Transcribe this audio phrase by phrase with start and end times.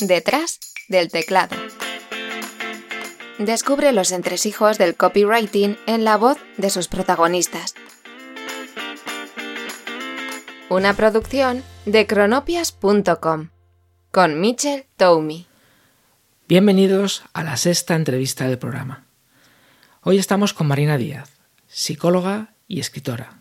[0.00, 1.56] Detrás del teclado.
[3.40, 7.74] Descubre los entresijos del copywriting en la voz de sus protagonistas.
[10.68, 13.48] Una producción de cronopias.com
[14.12, 15.46] con Mitchell Toumi.
[16.46, 19.04] Bienvenidos a la sexta entrevista del programa.
[20.02, 21.28] Hoy estamos con Marina Díaz,
[21.66, 23.40] psicóloga y escritora,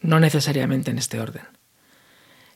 [0.00, 1.44] no necesariamente en este orden.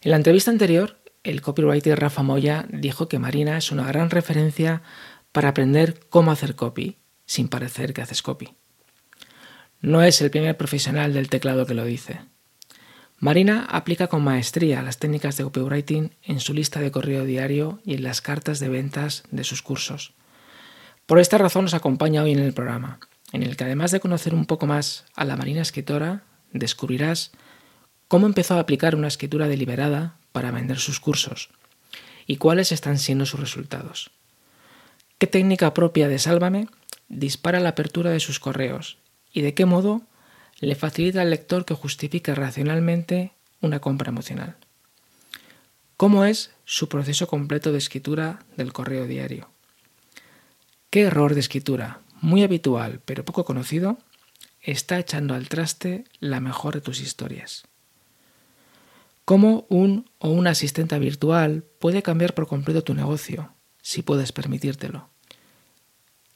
[0.02, 4.82] En la entrevista anterior el copywriter Rafa Moya dijo que Marina es una gran referencia
[5.32, 8.54] para aprender cómo hacer copy sin parecer que haces copy.
[9.80, 12.20] No es el primer profesional del teclado que lo dice.
[13.18, 17.94] Marina aplica con maestría las técnicas de copywriting en su lista de correo diario y
[17.94, 20.14] en las cartas de ventas de sus cursos.
[21.06, 23.00] Por esta razón nos acompaña hoy en el programa,
[23.32, 27.32] en el que además de conocer un poco más a la Marina escritora, descubrirás
[28.08, 31.48] cómo empezó a aplicar una escritura deliberada para vender sus cursos
[32.24, 34.12] y cuáles están siendo sus resultados.
[35.18, 36.68] ¿Qué técnica propia de Sálvame
[37.08, 38.98] dispara la apertura de sus correos
[39.32, 40.02] y de qué modo
[40.60, 44.54] le facilita al lector que justifique racionalmente una compra emocional?
[45.96, 49.50] ¿Cómo es su proceso completo de escritura del correo diario?
[50.90, 53.98] ¿Qué error de escritura, muy habitual pero poco conocido,
[54.60, 57.64] está echando al traste la mejor de tus historias?
[59.28, 65.10] Cómo un o una asistente virtual puede cambiar por completo tu negocio, si puedes permitírtelo.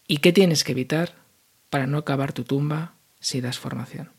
[0.06, 1.14] ¿Y qué tienes que evitar
[1.70, 4.10] para no acabar tu tumba si das formación?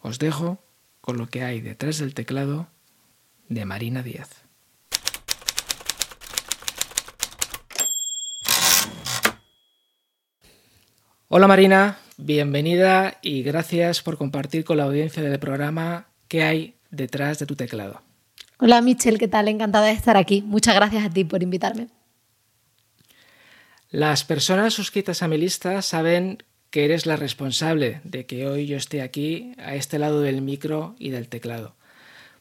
[0.00, 0.58] Os dejo
[1.00, 2.66] con lo que hay detrás del teclado
[3.48, 4.30] de Marina Díaz.
[11.28, 17.38] Hola Marina, bienvenida y gracias por compartir con la audiencia del programa qué hay detrás
[17.38, 18.02] de tu teclado.
[18.58, 19.48] Hola Michelle, ¿qué tal?
[19.48, 20.42] Encantada de estar aquí.
[20.42, 21.88] Muchas gracias a ti por invitarme.
[23.90, 28.76] Las personas suscritas a mi lista saben que eres la responsable de que hoy yo
[28.76, 31.74] esté aquí a este lado del micro y del teclado.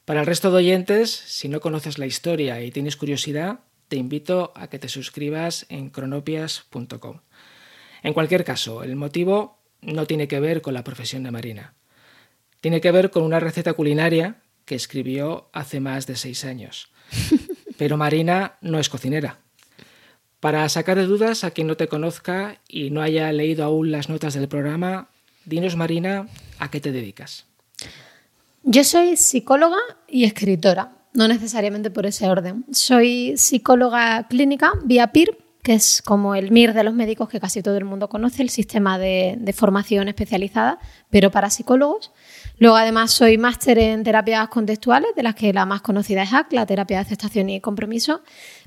[0.05, 4.51] Para el resto de oyentes, si no conoces la historia y tienes curiosidad, te invito
[4.55, 7.21] a que te suscribas en cronopias.com.
[8.03, 11.73] En cualquier caso, el motivo no tiene que ver con la profesión de Marina.
[12.61, 16.91] Tiene que ver con una receta culinaria que escribió hace más de seis años.
[17.77, 19.39] Pero Marina no es cocinera.
[20.39, 24.09] Para sacar de dudas a quien no te conozca y no haya leído aún las
[24.09, 25.09] notas del programa,
[25.45, 26.27] dinos Marina,
[26.59, 27.45] ¿a qué te dedicas?
[28.63, 32.65] Yo soy psicóloga y escritora, no necesariamente por ese orden.
[32.71, 37.61] Soy psicóloga clínica vía PIR, que es como el MIR de los médicos que casi
[37.61, 42.11] todo el mundo conoce, el sistema de, de formación especializada, pero para psicólogos.
[42.59, 46.51] Luego, además, soy máster en terapias contextuales, de las que la más conocida es ACT,
[46.53, 48.21] la terapia de aceptación y compromiso.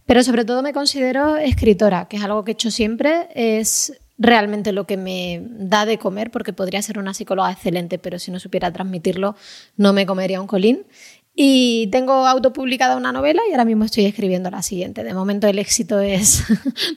[0.07, 3.29] Pero sobre todo me considero escritora, que es algo que he hecho siempre.
[3.35, 8.19] Es realmente lo que me da de comer, porque podría ser una psicóloga excelente, pero
[8.19, 9.37] si no supiera transmitirlo,
[9.77, 10.87] no me comería un colín.
[11.35, 15.05] Y tengo autopublicada una novela y ahora mismo estoy escribiendo la siguiente.
[15.05, 16.45] De momento el éxito es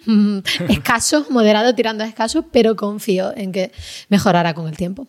[0.69, 3.71] escaso, moderado, tirando a escaso, pero confío en que
[4.09, 5.07] mejorará con el tiempo.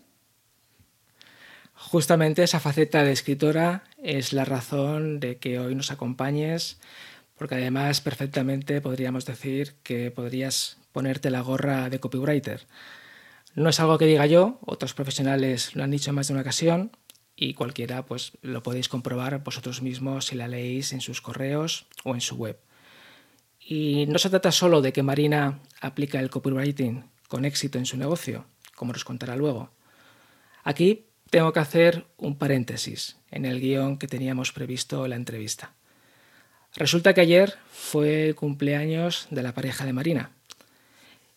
[1.88, 6.80] Justamente esa faceta de escritora es la razón de que hoy nos acompañes,
[7.38, 12.66] porque además perfectamente podríamos decir que podrías ponerte la gorra de copywriter.
[13.54, 16.42] No es algo que diga yo, otros profesionales lo han dicho en más de una
[16.42, 16.90] ocasión
[17.36, 22.14] y cualquiera pues lo podéis comprobar vosotros mismos si la leéis en sus correos o
[22.14, 22.58] en su web.
[23.60, 27.96] Y no se trata solo de que Marina aplica el copywriting con éxito en su
[27.96, 28.44] negocio,
[28.74, 29.70] como nos contará luego.
[30.64, 35.72] Aquí tengo que hacer un paréntesis en el guion que teníamos previsto la entrevista.
[36.74, 40.30] Resulta que ayer fue el cumpleaños de la pareja de Marina.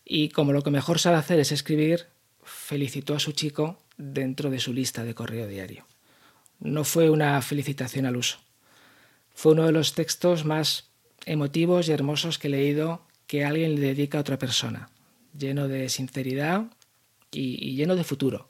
[0.04, 2.06] Y como lo que mejor sabe hacer es escribir,
[2.42, 5.86] felicitó a su chico dentro de su lista de correo diario.
[6.58, 8.38] No fue una felicitación al uso.
[9.34, 10.90] Fue uno de los textos más
[11.24, 14.90] emotivos y hermosos que he leído que alguien le dedica a otra persona,
[15.36, 16.66] lleno de sinceridad
[17.30, 18.49] y lleno de futuro.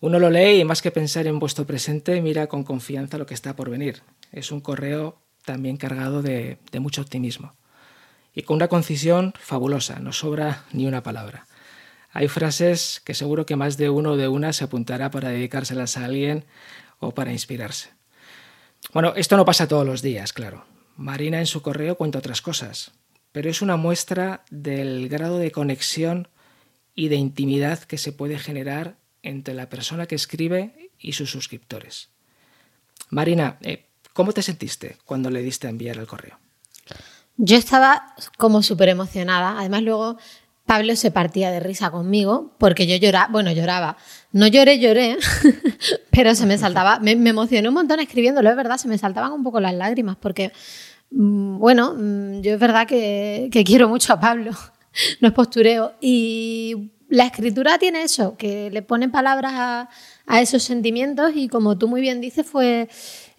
[0.00, 3.34] Uno lo lee y más que pensar en vuestro presente, mira con confianza lo que
[3.34, 4.02] está por venir.
[4.32, 7.52] Es un correo también cargado de, mucho optimismo.
[8.34, 11.46] Y con una concisión fabulosa, no sobra ni una palabra.
[12.12, 16.06] Hay frases que seguro que más de uno de una se apuntará para dedicárselas a
[16.06, 16.46] alguien
[16.98, 17.90] o para inspirarse.
[18.94, 20.64] Bueno, esto no pasa todos los días, claro.
[20.96, 22.92] Marina en su correo cuenta otras cosas,
[23.32, 26.28] pero es una muestra del grado de conexión
[26.94, 32.10] y de intimidad que se puede generar entre la persona que escribe y sus suscriptores.
[33.10, 36.38] Marina, eh, ¿cómo te sentiste cuando le diste a enviar el correo?
[37.36, 39.58] Yo estaba como súper emocionada.
[39.58, 40.18] Además, luego
[40.66, 43.96] Pablo se partía de risa conmigo porque yo lloraba, bueno, lloraba.
[44.32, 45.16] No lloré, lloré,
[46.10, 49.42] pero se me saltaba, me, emocioné un montón escribiéndolo, es verdad, se me saltaban un
[49.42, 50.52] poco las lágrimas porque,
[51.10, 54.52] mm, bueno, mm, yo es verdad que, que quiero mucho a Pablo,
[55.20, 55.94] no es postureo.
[56.00, 59.88] Y la escritura tiene eso, que le pone palabras a,
[60.40, 62.88] esos sentimientos y como tú muy bien dices, fue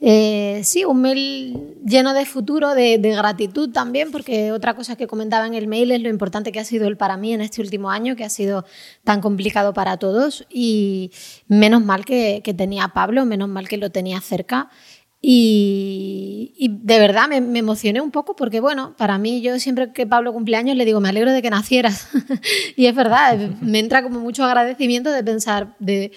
[0.01, 5.47] eh, sí, un mail lleno de futuro, de, gratitud también, porque otra cosa que comentaba
[5.47, 7.91] en el mail es lo importante que ha sido el para mí en este último
[7.91, 8.65] año, que ha sido
[9.06, 11.12] tan complicado para todos y
[11.47, 14.69] menos mal que, que tenía a Pablo, menos mal que lo tenía cerca
[15.23, 20.33] y, de verdad me, emocioné un poco porque, bueno, para mí yo siempre que Pablo
[20.33, 22.07] cumpleaños le digo, me alegro de que nacieras.
[22.75, 26.12] y es verdad, me entra como mucho agradecimiento de pensar de,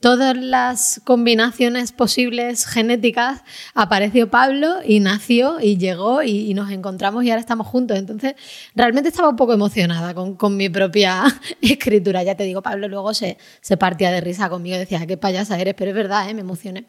[0.00, 3.42] todas las combinaciones posibles genéticas,
[3.74, 7.96] apareció Pablo y nació y llegó y, nos encontramos y ahora estamos juntos.
[7.96, 8.34] Entonces,
[8.74, 11.24] realmente estaba un poco emocionada con, mi propia
[11.60, 12.22] escritura.
[12.24, 15.74] Ya te digo, Pablo luego se, se partía de risa conmigo, decía, qué payasa eres,
[15.74, 16.34] pero es verdad, ¿eh?
[16.34, 16.86] me emocioné.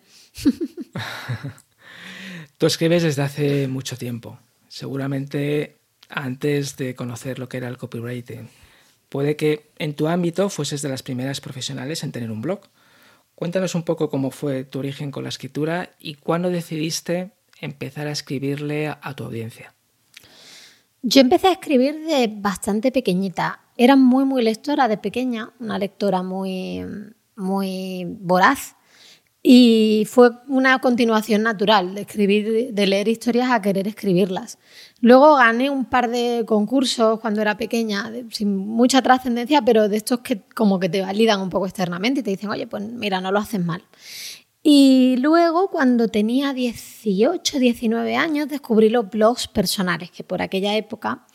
[2.57, 5.77] Tú escribes desde hace mucho tiempo, seguramente
[6.09, 8.49] antes de conocer lo que era el copywriting.
[9.09, 12.61] Puede que en tu ámbito fueses de las primeras profesionales en tener un blog.
[13.35, 17.31] Cuéntanos un poco cómo fue tu origen con la escritura y cuándo decidiste
[17.61, 19.73] empezar a escribirle a, tu audiencia.
[21.01, 23.61] Yo empecé a escribir de bastante pequeñita.
[23.77, 26.83] Era muy, muy lectora de pequeña, una lectora muy,
[27.35, 28.75] muy voraz.
[29.49, 34.59] Y fue una continuación natural de escribir, de leer historias a querer escribirlas.
[34.99, 40.19] Luego gané un par de concursos cuando era pequeña, sin mucha trascendencia, pero de estos
[40.19, 43.31] que como que te validan un poco externamente y te dicen, oye, pues mira, no
[43.31, 43.85] lo haces mal.
[44.63, 51.25] Y luego, cuando tenía 18, 19 años, descubrí los blogs personales, que por aquella época,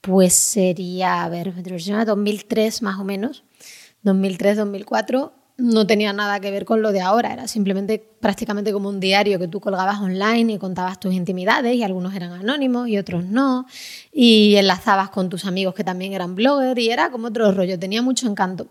[0.00, 3.42] pues sería, a ver, 2003 más o menos,
[4.02, 8.88] 2003, 2004, no tenía nada que ver con lo de ahora, era simplemente prácticamente como
[8.88, 12.98] un diario que tú colgabas online y contabas tus intimidades y algunos eran anónimos y
[12.98, 13.66] otros no,
[14.12, 18.02] y enlazabas con tus amigos que también eran bloggers y era como otro rollo, tenía
[18.02, 18.68] mucho encanto.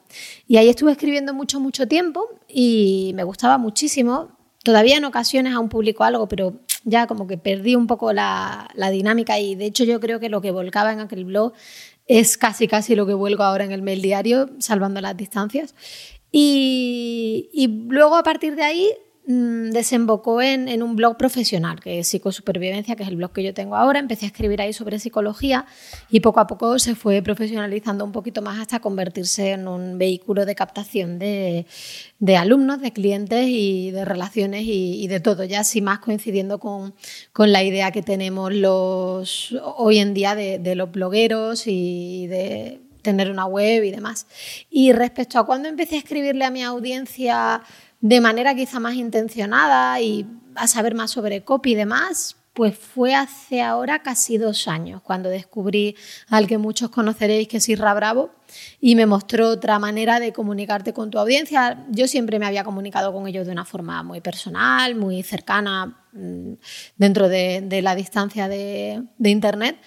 [0.48, 4.30] Y ahí estuve escribiendo mucho, mucho tiempo y me gustaba muchísimo.
[4.64, 8.90] Todavía en ocasiones aún publico algo, pero ya como que perdí un poco la, la
[8.90, 11.54] dinámica y de hecho yo creo que lo que volcaba en aquel blog
[12.10, 15.76] es casi casi lo que vuelco ahora en el mail diario, salvando las distancias.
[16.32, 18.90] Y, luego a partir de ahí
[19.26, 23.54] mm, desembocó en, un blog profesional, que es Psicosupervivencia, que es el blog que yo
[23.54, 24.00] tengo ahora.
[24.00, 25.66] Empecé a escribir ahí sobre psicología
[26.10, 30.46] y poco a poco se fue profesionalizando un poquito más hasta convertirse en un vehículo
[30.46, 31.66] de captación de,
[32.38, 36.94] alumnos, de clientes y de relaciones y, de todo, ya así más coincidiendo con,
[37.36, 43.46] la idea que tenemos los, hoy en día de los blogueros y de tener una
[43.46, 44.28] web y demás.
[44.70, 47.62] Y respecto a cuando empecé a escribirle a mi audiencia
[48.02, 50.26] de manera quizá más intencionada y
[50.56, 55.30] a saber más sobre copy y demás, pues fue hace ahora casi dos años cuando
[55.30, 55.96] descubrí
[56.28, 58.32] al que muchos conoceréis que es Irra Bravo
[58.82, 61.86] y me mostró otra manera de comunicarte con tu audiencia.
[61.90, 66.54] Yo siempre me había comunicado con ellos de una forma muy personal, muy cercana mm,
[66.98, 69.78] dentro de, la distancia de, de Internet,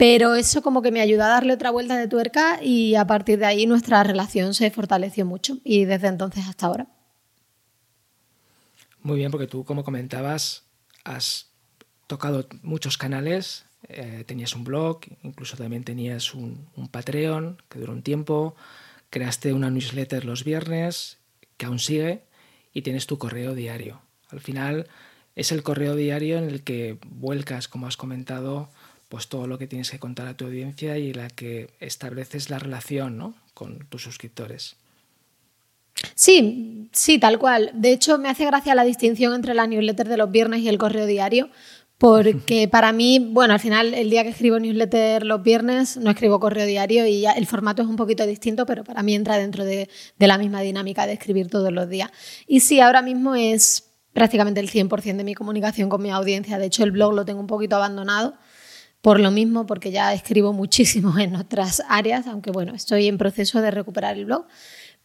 [0.00, 3.38] pero eso como que me ayudó a darle otra vuelta de tuerca y a partir
[3.38, 6.86] de ahí nuestra relación se fortaleció mucho y desde entonces hasta ahora.
[9.02, 10.64] Muy bien, porque tú, como comentabas,
[11.04, 11.50] has
[12.06, 17.92] tocado muchos canales, eh, tenías un blog, incluso también tenías un, un Patreon que duró
[17.92, 18.56] un tiempo,
[19.10, 21.18] creaste una newsletter los viernes,
[21.58, 22.24] que aún sigue,
[22.72, 24.00] y tienes tu correo diario.
[24.30, 24.88] Al final
[25.34, 28.70] es el correo diario en el que vuelcas, como has comentado,
[29.10, 32.60] pues todo lo que tienes que contar a tu audiencia y la que estableces la
[32.60, 33.34] relación ¿no?
[33.54, 34.76] con tus suscriptores.
[36.14, 37.72] Sí, sí, tal cual.
[37.74, 40.78] De hecho, me hace gracia la distinción entre la newsletter de los viernes y el
[40.78, 41.50] correo diario,
[41.98, 46.38] porque para mí, bueno, al final el día que escribo newsletter los viernes no escribo
[46.38, 49.90] correo diario y el formato es un poquito distinto, pero para mí entra dentro de,
[50.20, 52.12] de la misma dinámica de escribir todos los días.
[52.46, 56.58] Y sí, ahora mismo es prácticamente el 100% de mi comunicación con mi audiencia.
[56.58, 58.34] De hecho, el blog lo tengo un poquito abandonado
[59.00, 63.60] por lo mismo, porque ya escribo muchísimo en otras áreas, aunque bueno, estoy en proceso
[63.60, 64.46] de recuperar el blog,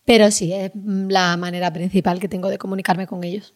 [0.03, 3.53] pero sí, es la manera principal que tengo de comunicarme con ellos.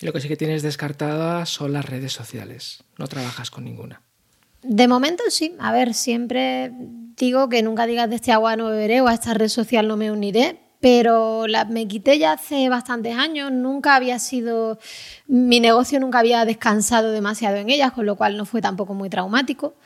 [0.00, 4.02] Y lo que sí que tienes descartada son las redes sociales, no trabajas con ninguna.
[4.62, 6.72] De momento sí, a ver, siempre
[7.16, 9.96] digo que nunca digas de este agua no beberé o a esta red social no
[9.96, 14.80] me uniré, pero la, me quité ya hace bastantes años, nunca había sido,
[15.28, 19.08] mi negocio nunca había descansado demasiado en ellas, con lo cual no fue tampoco muy
[19.08, 19.76] traumático.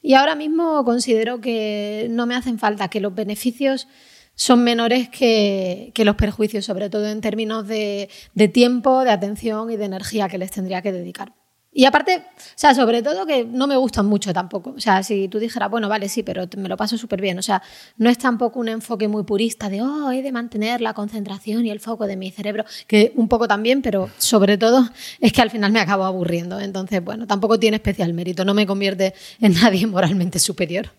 [0.00, 3.86] Y ahora mismo considero que no me hacen falta, que los beneficios
[4.34, 8.08] son menores que, los perjuicios, sobre todo en términos de
[8.54, 11.34] tiempo, de atención y de energía que les tendría que dedicar.
[11.78, 14.72] Y aparte, o sea, sobre todo que no me gustan mucho tampoco.
[14.74, 17.38] O sea, si tú dijeras, bueno, vale, sí, pero me lo paso súper bien.
[17.38, 17.62] O sea,
[17.98, 21.70] no es tampoco un enfoque muy purista de, oh, he de mantener la concentración y
[21.70, 24.88] el foco de mi cerebro, que un poco también, pero sobre todo
[25.20, 26.58] es que al final me acabo aburriendo.
[26.60, 30.92] Entonces, bueno, tampoco tiene especial mérito, no me convierte en nadie moralmente superior.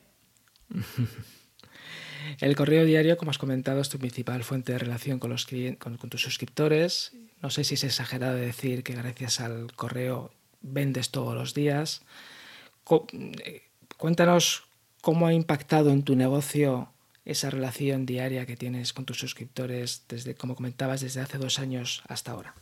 [2.39, 5.47] El correo diario, como has comentado, es tu principal fuente de relación con, los,
[5.79, 7.13] con, con tus suscriptores.
[7.41, 10.36] No sé si es exagerado decir que gracias al correo
[10.67, 12.01] vendes todos los días.
[13.13, 13.61] Eh,
[13.97, 14.63] cuéntanos
[15.01, 16.89] cómo ha impactado en tu negocio
[17.25, 22.01] esa relación diaria que tienes con tus suscriptores desde, como comentabas, desde hace dos años
[22.07, 22.55] hasta ahora.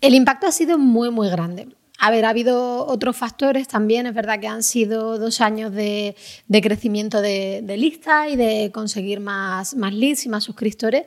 [0.00, 1.68] El impacto ha sido muy, muy grande.
[1.98, 4.06] A ver, ha habido otros factores también.
[4.06, 6.16] Es verdad que han sido dos años de,
[6.62, 11.04] crecimiento de, de, lista y de conseguir más, más leads y más suscriptores.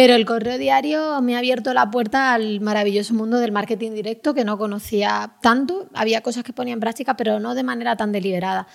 [0.00, 4.32] Pero el correo diario me ha abierto la puerta al maravilloso mundo del marketing directo
[4.32, 5.90] que no conocía tanto.
[5.92, 8.66] Había cosas que ponía en práctica, pero no de manera tan deliberada.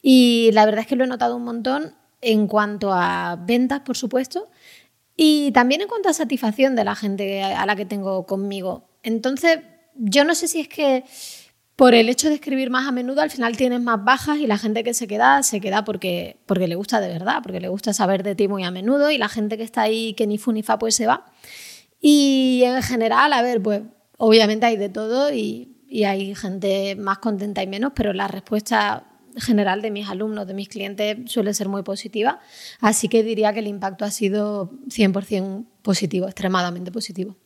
[0.00, 3.94] Y la verdad es que lo he notado un montón en cuanto a ventas, por
[3.94, 4.48] supuesto,
[5.14, 8.88] y también en cuanto a satisfacción de la gente a la que tengo conmigo.
[9.02, 9.58] Entonces,
[9.96, 11.04] yo no sé si es que
[11.80, 14.58] por el hecho de escribir más a menudo, al final tienes más bajas y la
[14.58, 17.94] gente que se queda, se queda porque, porque le gusta de verdad, porque le gusta
[17.94, 20.52] saber de ti muy a menudo y la gente que está ahí, que ni fu
[20.52, 21.24] ni fa, pues se va.
[21.98, 23.80] Y en general, a ver, pues
[24.18, 29.06] obviamente hay de todo y, y hay gente más contenta y menos, pero la respuesta
[29.38, 32.40] general de mis alumnos, de mis clientes, suele ser muy positiva.
[32.80, 37.38] Así que diría que el impacto ha sido 100% positivo, extremadamente positivo.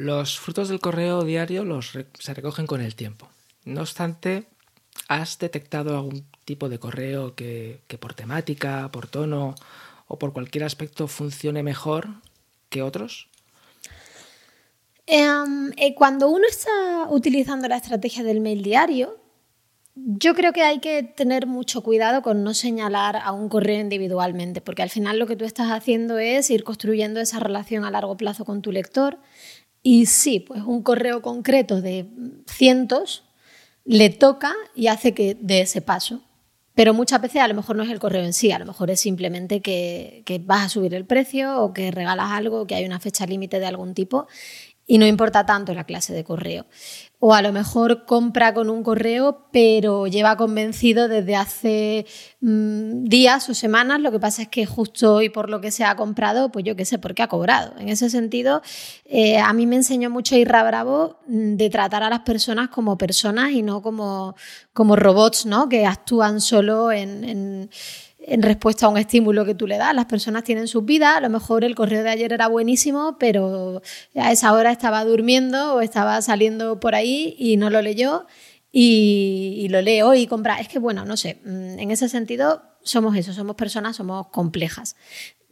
[0.00, 3.28] Los frutos del correo diario los se recogen con el tiempo.
[3.66, 4.46] No obstante,
[5.08, 9.54] ¿has detectado algún tipo de correo que, por temática, por tono
[10.08, 12.08] o por cualquier aspecto funcione mejor
[12.70, 13.28] que otros?
[15.06, 16.70] Em, eh, cuando uno está
[17.10, 19.18] utilizando la estrategia del mail diario,
[19.94, 24.62] yo creo que hay que tener mucho cuidado con no señalar a un correo individualmente,
[24.62, 28.16] porque al final lo que tú estás haciendo es ir construyendo esa relación a largo
[28.16, 29.18] plazo con tu lector
[29.82, 32.06] y sí, pues un correo concreto de
[32.46, 33.24] cientos
[33.84, 36.22] le toca y hace que dé ese paso.
[36.74, 38.90] Pero muchas veces a lo mejor no es el correo en sí, a lo mejor
[38.90, 42.84] es simplemente que, que vas a subir el precio o que regalas algo, que hay
[42.84, 44.28] una fecha límite de algún tipo
[44.90, 46.66] y no importa tanto la clase de correo.
[47.20, 52.06] O a lo mejor compra con un correo, pero lleva convencido desde hace
[52.40, 54.00] mm, días o semanas.
[54.00, 56.74] Lo que pasa es que justo hoy, por lo que se ha comprado, pues yo
[56.74, 57.78] qué sé por qué ha cobrado.
[57.78, 58.62] En ese sentido,
[59.04, 62.98] eh, a mí me enseñó mucho Irra Bravo mm, de tratar a las personas como
[62.98, 64.34] personas y no como,
[64.72, 65.68] como robots, ¿no?
[65.68, 67.70] Que actúan solo en en
[68.38, 69.94] respuesta a un estímulo que tú le das.
[69.94, 73.82] Las personas tienen su vida, a lo mejor el correo de ayer era buenísimo, pero
[74.14, 78.26] a esa hora estaba durmiendo o estaba saliendo por ahí y no lo leyó
[78.72, 80.60] y, lo leo y compra.
[80.60, 84.96] Es que bueno, no sé, mm, en ese sentido somos eso, somos personas, somos complejas.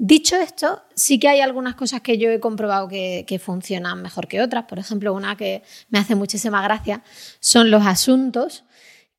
[0.01, 4.41] Dicho esto, sí que hay algunas cosas que yo he comprobado que, funcionan mejor que
[4.41, 4.65] otras.
[4.65, 7.03] Por ejemplo, una que me hace muchísima gracia
[7.41, 8.65] son los asuntos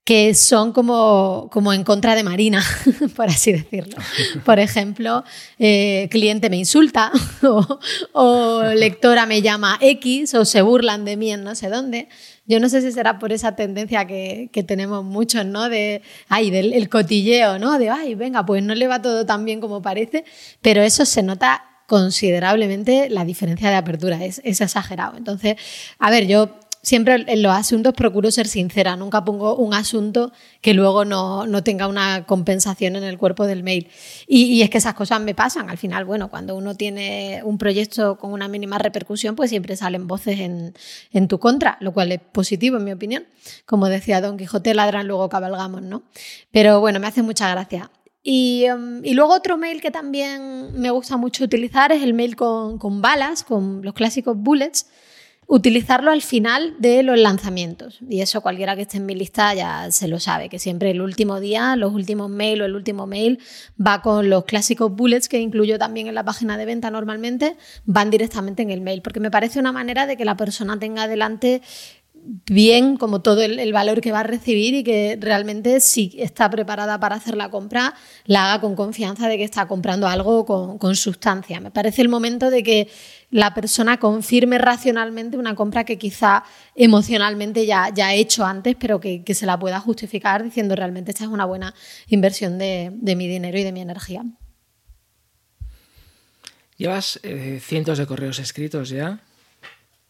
[0.04, 2.64] que son como, como en contra de Marina,
[3.16, 3.96] por así decirlo.
[4.46, 5.24] Por ejemplo,
[5.60, 7.12] eh, cliente me insulta
[8.14, 12.10] o, lectora me llama X o se burlan de mí en no sé dónde.
[12.48, 15.70] Yo no sé si será por esa tendencia que, que tenemos muchos, ¿no?
[15.70, 17.78] De, ay, del el cotilleo, ¿no?
[17.78, 20.26] De, ay, venga, pues no le va todo tan bien como parece,
[20.62, 25.18] pero eso se nota considerablemente la diferencia de apertura, es, es exagerado.
[25.18, 25.56] Entonces,
[25.98, 30.32] a ver, yo siempre en los asuntos procuro ser sincera, nunca pongo un asunto
[30.62, 33.90] que luego no, tenga una compensación en el cuerpo del mail.
[34.28, 35.70] Y, es que esas cosas me pasan.
[35.70, 40.08] Al final, bueno, cuando uno tiene un proyecto con una mínima repercusión, pues siempre salen
[40.08, 40.74] voces en,
[41.12, 43.26] en tu contra, lo cual es positivo en mi opinión.
[43.66, 46.04] Como decía Don Quijote, ladran, luego cabalgamos, ¿no?
[46.52, 47.92] Pero bueno, me hace mucha gracia.
[48.22, 52.36] Y, um, y, luego otro mail que también me gusta mucho utilizar es el mail
[52.36, 54.88] con, con balas, con los clásicos bullets
[55.52, 57.98] utilizarlo al final de los lanzamientos.
[58.08, 61.02] Y eso cualquiera que esté en mi lista ya se lo sabe, que siempre el
[61.02, 63.40] último día, los últimos mail o el último mail
[63.84, 68.12] va con los clásicos bullets que incluyo también en la página de venta normalmente, van
[68.12, 71.64] directamente en el mail, porque me parece una manera de que la persona tenga delante
[72.50, 77.00] bien como todo el, valor que va a recibir y que realmente si está preparada
[77.00, 77.94] para hacer la compra,
[78.26, 81.60] la haga con confianza de que está comprando algo con, sustancia.
[81.60, 82.90] Me parece el momento de que
[83.32, 86.44] la persona confirme racionalmente una compra que quizá
[86.76, 91.26] emocionalmente ya, ya ha hecho antes, pero que, se la pueda justificar diciendo realmente esta
[91.26, 91.74] es una buena
[92.08, 94.24] inversión de, mi dinero y de mi energía.
[96.78, 99.22] Llevas eh, cientos de correos escritos ya.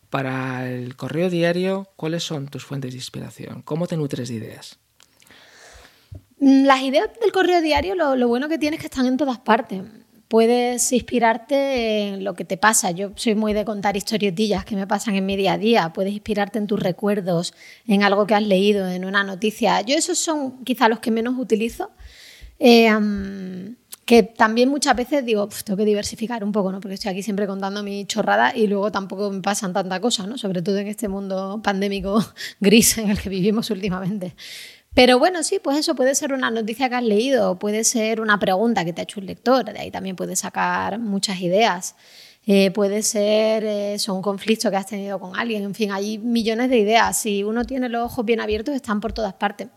[0.10, 3.62] Para el correo diario, ¿cuáles son tus fuentes de inspiración?
[3.62, 4.80] ¿Cómo te nutres de ideas?
[6.40, 9.40] Mm, las ideas del correo diario, lo, bueno que tiene es que están en todas
[9.40, 9.84] partes.
[10.30, 12.92] Puedes inspirarte en lo que te pasa.
[12.92, 15.92] Yo soy muy de contar historietillas que me pasan en mi día a día.
[15.92, 17.56] Puedes inspirarte en tus recuerdos,
[17.88, 19.82] en algo que has leído, en una noticia.
[19.82, 21.90] Yo esos son quizá los que menos utilizo.
[22.60, 22.92] Eh,
[24.10, 26.80] que también muchas veces digo, tengo que diversificar un poco, ¿no?
[26.80, 30.36] Porque estoy aquí siempre contando mi chorrada y luego tampoco me pasan tanta cosa, ¿no?
[30.36, 32.20] Sobre todo en este mundo pandémico
[32.60, 34.36] gris en el que vivimos últimamente.
[35.00, 38.38] Pero bueno, sí, pues eso puede ser una noticia que has leído, puede ser una
[38.38, 41.96] pregunta que te ha hecho un lector, de ahí también puedes sacar muchas ideas.
[42.46, 46.70] Eh, puede ser eso, un conflicto que has tenido con alguien, en fin, hay millones
[46.70, 47.18] de ideas.
[47.18, 49.70] Si uno tiene los ojos bien abiertos, están por todas partes.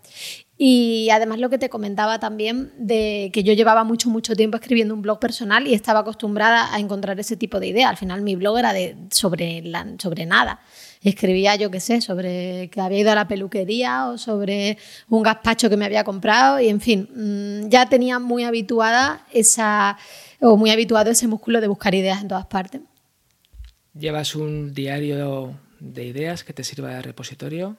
[0.58, 4.92] Y además lo que te comentaba también de que yo llevaba mucho, mucho tiempo escribiendo
[4.92, 7.90] un blog personal y estaba acostumbrada a encontrar ese tipo de idea.
[7.90, 9.62] Al final mi blog era de, sobre,
[10.00, 10.58] sobre nada.
[11.02, 14.78] Escribía, yo qué sé, sobre que había ido a la peluquería o sobre
[15.09, 19.99] un gazpacho que me había comprado y en fin, mm, ya tenía muy habituada esa,
[20.40, 22.82] o muy habituado ese músculo de buscar ideas en todas partes.
[23.94, 27.76] ¿Llevas un diario de ideas que te sirva de repositorio?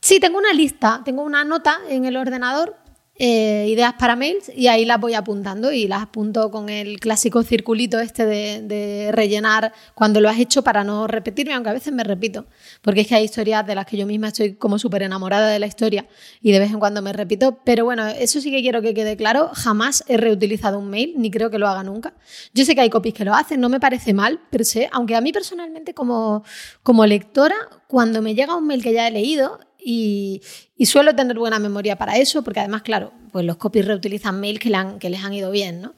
[0.00, 2.76] Sí, tengo una lista, tengo una nota en el ordenador,
[3.18, 7.42] eh, ideas para mails, y ahí las voy apuntando y las apunto con el clásico
[7.42, 12.04] circulito este de, rellenar cuando lo has hecho para no repetirme, aunque a veces me
[12.04, 12.46] repito,
[12.82, 15.58] porque es que hay historias de las que yo misma estoy como súper enamorada de
[15.58, 16.06] la historia
[16.42, 19.16] y de vez en cuando me repito, pero bueno, eso sí que quiero que quede
[19.16, 22.14] claro, jamás he reutilizado un mail, ni creo que lo haga nunca.
[22.52, 25.16] Yo sé que hay copies que lo hacen, no me parece mal, pero sé, aunque
[25.16, 26.44] a mí personalmente como,
[26.82, 27.56] como lectora,
[27.86, 30.42] cuando me llega un mail que ya he leído, y,
[30.84, 34.72] suelo tener buena memoria para eso, porque además, claro, pues los copies reutilizan mails que,
[34.98, 35.94] que les han ido bien, ¿no?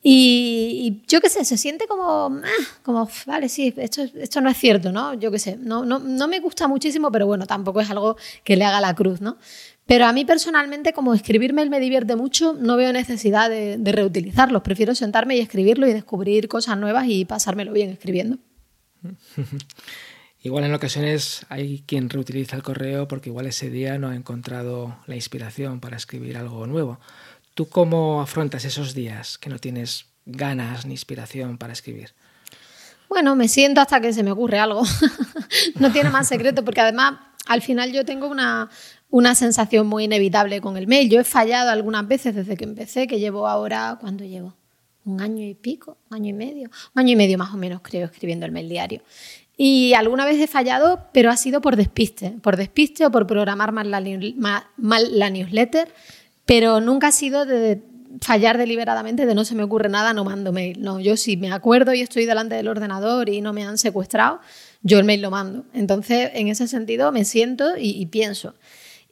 [0.00, 4.56] Y, yo qué sé, se siente como, ah, como vale, sí, esto, esto no es
[4.56, 5.14] cierto, ¿no?
[5.14, 8.56] Yo qué sé, no, no, no me gusta muchísimo, pero bueno, tampoco es algo que
[8.56, 9.36] le haga la cruz, ¿no?
[9.86, 13.92] Pero a mí personalmente, como escribir mail me divierte mucho, no veo necesidad de, de
[13.92, 14.62] reutilizarlos.
[14.62, 18.38] Prefiero sentarme y escribirlo y descubrir cosas nuevas y pasármelo bien escribiendo.
[20.44, 24.94] Igual en ocasiones hay quien reutiliza el correo porque igual ese día no ha encontrado
[25.06, 27.00] la inspiración para escribir algo nuevo.
[27.54, 32.10] ¿Tú cómo afrontas esos días que no tienes ganas ni inspiración para escribir?
[33.08, 34.82] Bueno, me siento hasta que se me ocurre algo.
[35.80, 37.14] no tiene más secreto porque además
[37.46, 38.68] al final yo tengo una,
[39.08, 41.08] una sensación muy inevitable con el mail.
[41.08, 44.54] Yo he fallado algunas veces desde que empecé, que llevo ahora, ¿cuándo llevo?
[45.04, 47.80] Un año y pico, un año y medio, un año y medio más o menos
[47.82, 49.02] creo escribiendo el mail diario.
[49.56, 53.70] Y alguna vez he fallado, pero ha sido por despiste, por despiste o por programar
[53.72, 55.88] mal la, newsletter,
[56.44, 57.80] pero nunca ha sido de
[58.20, 60.82] fallar deliberadamente, de no se me ocurre nada, no mando mail.
[60.82, 64.40] No, yo si me acuerdo y estoy delante del ordenador y no me han secuestrado,
[64.82, 65.64] yo el mail lo mando.
[65.72, 68.54] Entonces, en ese sentido, me siento y, pienso.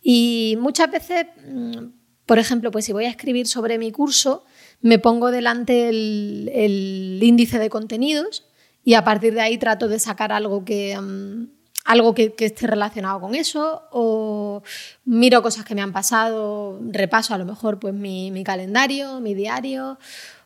[0.02, 1.86] Y muchas veces, mm,
[2.26, 4.44] por ejemplo, pues si voy a escribir sobre mi curso,
[4.82, 8.44] me pongo delante el índice de contenidos
[8.84, 11.46] y a partir de ahí trato de sacar algo que, mm,
[11.84, 14.62] algo que, esté relacionado con eso o
[15.04, 19.98] miro cosas que me han pasado, repaso a lo mejor pues mi, calendario, mi diario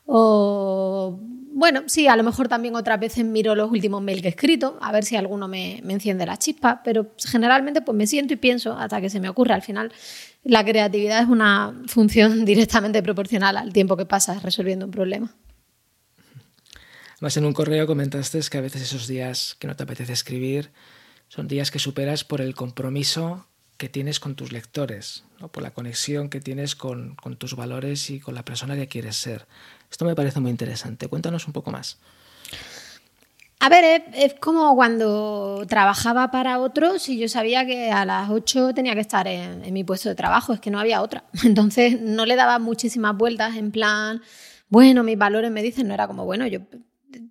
[0.06, 1.18] o
[1.58, 4.78] bueno, sí, a lo mejor también otras veces miro los últimos mails que he escrito,
[4.82, 8.36] a ver si alguno me, me, enciende la chispa, pero generalmente pues me siento y
[8.36, 9.54] pienso hasta que se me ocurre.
[9.54, 9.90] Al final,
[10.46, 15.34] la creatividad es una función directamente proporcional al tiempo que pasas resolviendo un problema.
[17.20, 20.70] Más en un correo comentaste que a veces esos días que no te apetece escribir
[21.28, 23.46] son días que superas por el compromiso
[23.78, 25.48] que tienes con tus lectores, ¿no?
[25.48, 29.16] por la conexión que tienes con, con, tus valores y con la persona que quieres
[29.16, 29.46] ser.
[29.90, 31.08] Esto me parece muy interesante.
[31.08, 31.98] Cuéntanos un poco más.
[33.58, 38.74] A ver, es, como cuando trabajaba para otros y yo sabía que a las 8
[38.74, 41.24] tenía que estar en, mi puesto de trabajo, es que no había otra.
[41.44, 44.22] Entonces no le daba muchísimas vueltas en plan,
[44.68, 46.60] bueno, mis valores me dicen, no era como, bueno, yo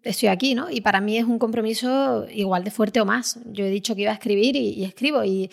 [0.03, 0.69] estoy aquí, ¿no?
[0.69, 3.39] Y para mí es un compromiso igual de fuerte o más.
[3.45, 5.23] Yo he dicho que iba a escribir y, escribo.
[5.23, 5.49] Y,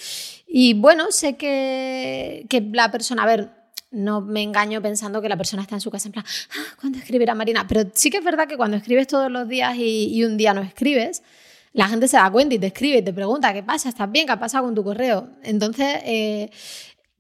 [0.47, 3.51] y, bueno, sé que, que, la persona, a ver,
[3.93, 6.99] no me engaño pensando que la persona está en su casa en plan, ah, ¿cuándo
[6.99, 7.67] escribirá Marina?
[7.69, 10.63] Pero sí que es verdad que cuando escribes todos los días y, un día no
[10.63, 11.23] escribes,
[11.73, 13.89] la gente se da cuenta y te escribe y te pregunta, ¿qué pasa?
[13.89, 14.27] ¿Estás bien?
[14.27, 15.29] ¿Qué ha pasado con tu correo?
[15.43, 16.51] Entonces, eh,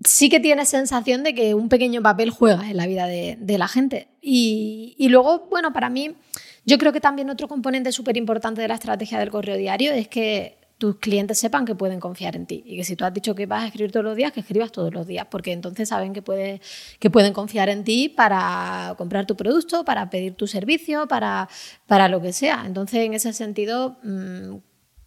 [0.05, 3.69] sí que tienes sensación de que un pequeño papel juega en la vida de, la
[3.69, 4.09] gente.
[4.21, 6.17] Y, y, luego, bueno, para mí,
[6.65, 10.09] yo creo que también otro componente súper importante de la estrategia del correo diario es
[10.09, 13.37] que tus clientes sepan que pueden confiar en ti y que si tú has dicho
[13.37, 16.13] que vas a escribir todos los días, que escribas todos los días, porque entonces saben
[16.13, 16.61] que,
[16.99, 21.49] que pueden confiar en ti para comprar tu producto, para pedir tu servicio, para,
[21.87, 22.65] para lo que sea.
[22.67, 24.57] Entonces, en ese sentido, mm,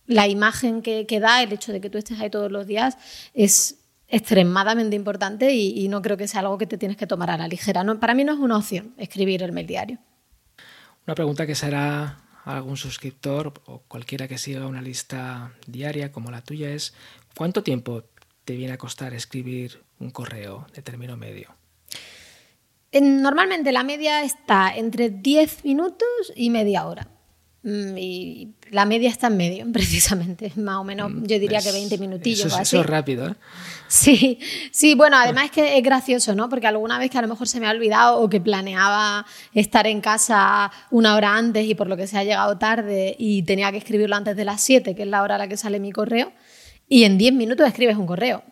[0.05, 2.97] la imagen que, que da el hecho de que tú estés ahí todos los días
[3.33, 7.37] es extremadamente importante y, no creo que sea algo que te tienes que tomar a
[7.37, 7.83] la ligera.
[7.83, 9.99] No, para mí no es una opción escribir el mail diario.
[11.05, 16.41] Una pregunta que será algún suscriptor o cualquiera que siga una lista diaria como la
[16.41, 16.93] tuya es,
[17.35, 18.03] ¿cuánto tiempo
[18.45, 21.55] te viene a costar escribir un correo de término medio?
[23.01, 27.07] Normalmente la media está entre 10 minutos y media hora.
[27.65, 31.71] Mm, y la media está en medio, precisamente, más o menos, mm, yo diría que
[31.71, 32.45] 20 minutillos.
[32.45, 33.35] Eso, eso es rápido, ¿eh?
[33.87, 34.39] Sí,
[34.71, 36.47] sí, bueno, además es que es gracioso, ¿no?
[36.47, 39.87] Porque alguna vez que a lo mejor se me ha olvidado o que planeaba estar
[39.87, 43.71] en casa una hora antes y por lo que se ha llegado tarde y tenía
[43.71, 45.91] que escribirlo antes de las 7, que es la hora a la que sale mi
[45.91, 46.33] correo,
[46.87, 48.43] y en 10 minutos escribes un correo.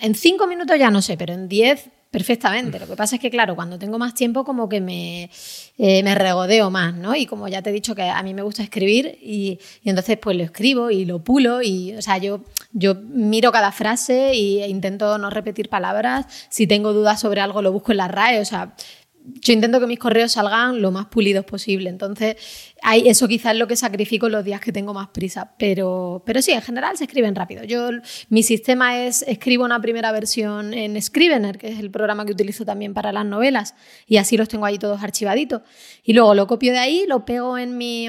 [0.00, 2.78] En 5 minutos ya no sé, pero en 10 perfectamente.
[2.78, 5.30] Lo que pasa es que, claro, cuando tengo más tiempo como que me,
[5.78, 7.16] eh, me regodeo más, ¿no?
[7.16, 10.36] Y como ya te he dicho que a mí me gusta escribir y, entonces pues
[10.36, 15.16] lo escribo y lo pulo y, o sea, yo, yo miro cada frase e intento
[15.16, 16.26] no repetir palabras.
[16.50, 18.74] Si tengo dudas sobre algo lo busco en la RAE, o sea,
[19.24, 21.90] yo intento que mis correos salgan lo más pulidos posible.
[21.90, 22.36] Entonces,
[22.82, 25.54] hay, eso quizás es lo que sacrifico los días que tengo más prisa.
[25.58, 27.64] Pero, pero sí, en general se escriben rápido.
[27.64, 27.90] Yo,
[28.28, 32.64] mi sistema es, escribo una primera versión en Scrivener, que es el programa que utilizo
[32.64, 33.74] también para las novelas,
[34.06, 35.62] y así los tengo ahí todos archivaditos.
[36.02, 38.08] Y luego lo copio de ahí, lo pego en mi,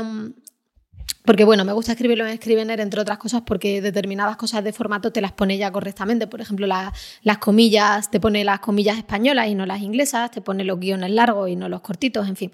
[1.25, 5.11] porque bueno, me gusta escribirlo en Scrivener, entre otras cosas, porque determinadas cosas de formato
[5.11, 6.27] te las pone ya correctamente.
[6.27, 10.63] Por ejemplo, las comillas, te pone las comillas españolas y no las inglesas, te pone
[10.65, 12.51] los guiones largos y no los cortitos, en fin,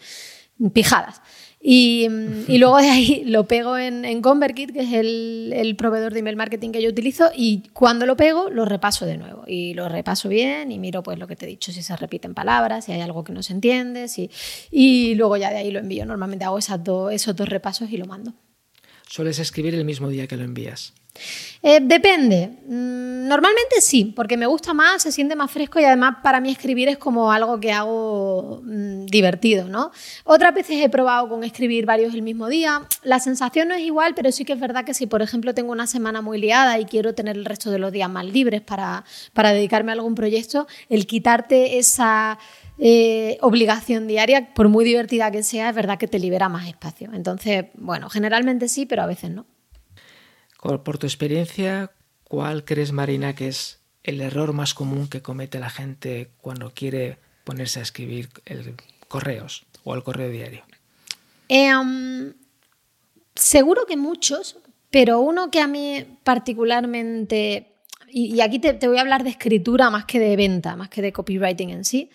[0.72, 1.22] pijadas.
[1.62, 2.08] Y,
[2.48, 6.72] luego de ahí lo pego en, en ConvertKit, que es el, proveedor de email marketing
[6.72, 9.44] que yo utilizo, y cuando lo pego lo repaso de nuevo.
[9.46, 12.34] Y lo repaso bien y miro pues lo que te he dicho, si se repiten
[12.34, 14.30] palabras, si hay algo que no se entiende, si,
[14.72, 16.06] y luego ya de ahí lo envío.
[16.06, 16.80] Normalmente hago esas
[17.12, 18.34] esos dos repasos y lo mando.
[19.10, 20.94] ¿Sueles escribir el mismo día que lo envías?
[21.64, 22.48] Eh, depende.
[22.68, 26.52] Mm, normalmente sí, porque me gusta más, se siente más fresco y además para mí
[26.52, 29.90] escribir es como algo que hago mm, divertido, ¿no?
[30.26, 32.84] Otras veces he probado con escribir varios el mismo día.
[33.02, 35.72] La sensación no es igual, pero sí que es verdad que si, por ejemplo, tengo
[35.72, 39.06] una semana muy liada y quiero tener el resto de los días más libres para,
[39.34, 42.38] para dedicarme a algún proyecto, el quitarte esa
[42.80, 47.12] eh, obligación diaria, por muy divertida que sea, es verdad que te libera más espacio.
[47.14, 49.46] Entonces, bueno, generalmente sí, pero a veces no.
[50.62, 51.92] Por tu experiencia,
[52.24, 57.18] ¿cuál crees, Marina, que es el error más común que comete la gente cuando quiere
[57.44, 58.76] ponerse a escribir el
[59.08, 60.64] correos o el correo diario?
[61.48, 62.34] Em,
[63.36, 64.58] seguro que muchos,
[64.90, 67.74] pero uno que a mí particularmente,
[68.08, 71.12] y, aquí te, voy a hablar de escritura más que de venta, más que de
[71.12, 72.10] copywriting en sí,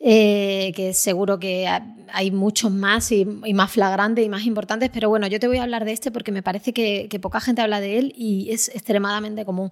[0.00, 1.68] eh, que seguro que
[2.12, 5.62] hay muchos más y, más flagrantes y más importantes, pero bueno, yo te voy a
[5.62, 9.44] hablar de este porque me parece que, poca gente habla de él y es extremadamente
[9.44, 9.70] común,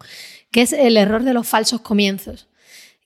[0.50, 2.48] que es el error de los falsos comienzos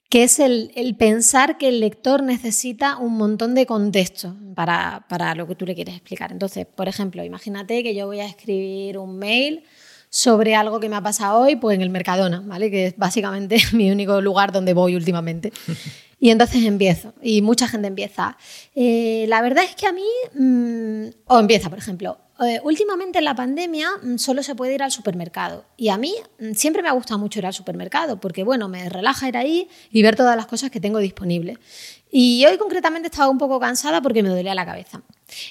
[0.09, 5.49] que es el, pensar que el lector necesita un montón de contexto para, para, lo
[5.49, 6.31] que tú le quieres explicar.
[6.31, 9.65] Entonces, por ejemplo, imagínate que yo voy a escribir un mail
[10.09, 12.71] sobre algo que me ha pasado hoy, pues en el Mercadona, ¿vale?
[12.71, 15.53] Que es básicamente mi único lugar donde voy últimamente.
[16.19, 18.39] Y entonces empiezo, y mucha gente empieza.
[18.75, 23.25] Eh, la verdad es que a mí, mm, o empieza, por ejemplo, eh, últimamente en
[23.25, 25.65] la pandemia mm, solo se puede ir al supermercado.
[25.77, 28.89] Y a mí mm, siempre me ha gustado mucho ir al supermercado, porque bueno, me
[28.89, 31.59] relaja ir ahí y ver todas las cosas que tengo disponibles.
[32.11, 35.03] Y hoy concretamente estaba un poco cansada porque me dolía la cabeza.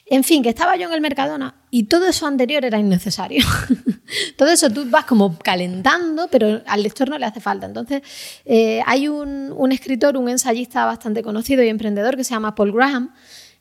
[0.05, 3.43] En fin, que estaba yo en el Mercadona y todo eso anterior era innecesario.
[4.37, 7.65] todo eso tú vas como calentando, pero al lector no le hace falta.
[7.65, 8.01] Entonces,
[8.45, 13.13] eh, hay un, escritor, un ensayista bastante conocido y emprendedor que se llama Paul Graham.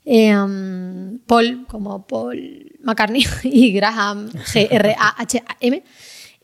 [0.04, 5.82] Eh, um, Paul, como Paul McCartney, y Graham, G-R-A-H-A-M.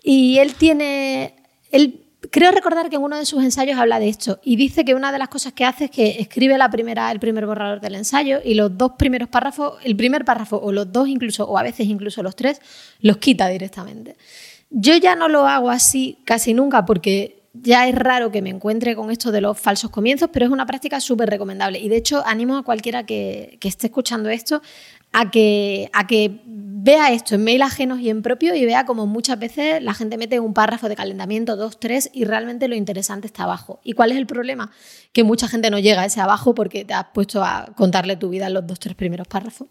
[0.02, 1.36] Y él tiene.
[1.70, 1.99] Él
[2.30, 5.12] creo recordar que en uno de sus ensayos habla de esto y dice que una
[5.12, 8.40] de las cosas que hace es que escribe la primera, el primer borrador del ensayo
[8.44, 11.86] y los dos primeros párrafos, el primer párrafo o los dos incluso, o a veces
[11.86, 12.60] incluso los tres,
[13.00, 14.16] los quita directamente.
[14.70, 18.94] Yo ya no lo hago así casi nunca porque ya es raro que me encuentre
[18.94, 21.80] con esto de los falsos comienzos, pero es una práctica súper recomendable.
[21.80, 24.62] Y de hecho, animo a cualquiera que, que esté escuchando esto
[25.12, 26.40] a que, a que
[26.82, 30.16] vea esto en mail ajenos y en propio y vea como muchas veces la gente
[30.16, 33.80] mete un párrafo de calentamiento, dos, tres, y realmente lo interesante está abajo.
[33.84, 34.70] ¿Y cuál es el problema?
[35.12, 38.30] Que mucha gente no llega a ese abajo porque te has puesto a contarle tu
[38.30, 39.68] vida en los dos, tres primeros párrafos.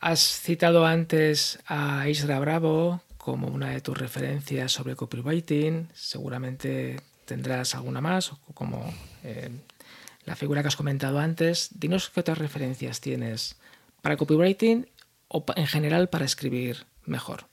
[0.00, 5.88] Has citado antes a Isra Bravo como una de tus referencias sobre copywriting.
[5.92, 8.82] Seguramente tendrás alguna más, como
[9.24, 9.50] eh,
[10.24, 11.68] la figura que has comentado antes.
[11.74, 13.56] Dinos qué otras referencias tienes
[14.02, 14.86] para copywriting
[15.28, 17.46] o en general para escribir mejor?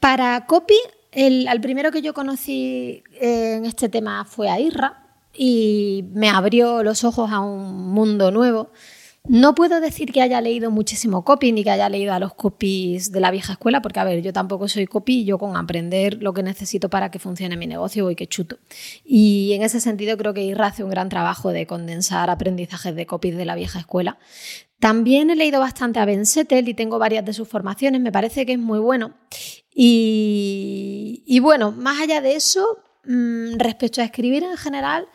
[0.00, 0.78] Para copy,
[1.12, 5.04] el, al primero que yo conocí en este tema fue a Irra
[5.34, 8.70] y me abrió los ojos a un mundo nuevo.
[9.24, 13.12] No puedo decir que haya leído muchísimo copy ni que haya leído a los copies
[13.12, 16.32] de la vieja escuela, porque a ver, yo tampoco soy copy, yo con aprender lo
[16.32, 18.58] que necesito para que funcione mi negocio voy que chuto.
[19.04, 23.06] Y en ese sentido creo que Irra hace un gran trabajo de condensar aprendizajes de
[23.06, 24.18] copies de la vieja escuela.
[24.80, 28.46] También he leído bastante a Ben Settel y tengo varias de sus formaciones, me parece
[28.46, 29.14] que es muy bueno.
[29.74, 35.06] Y, bueno, más allá de eso, mm, respecto a escribir en general,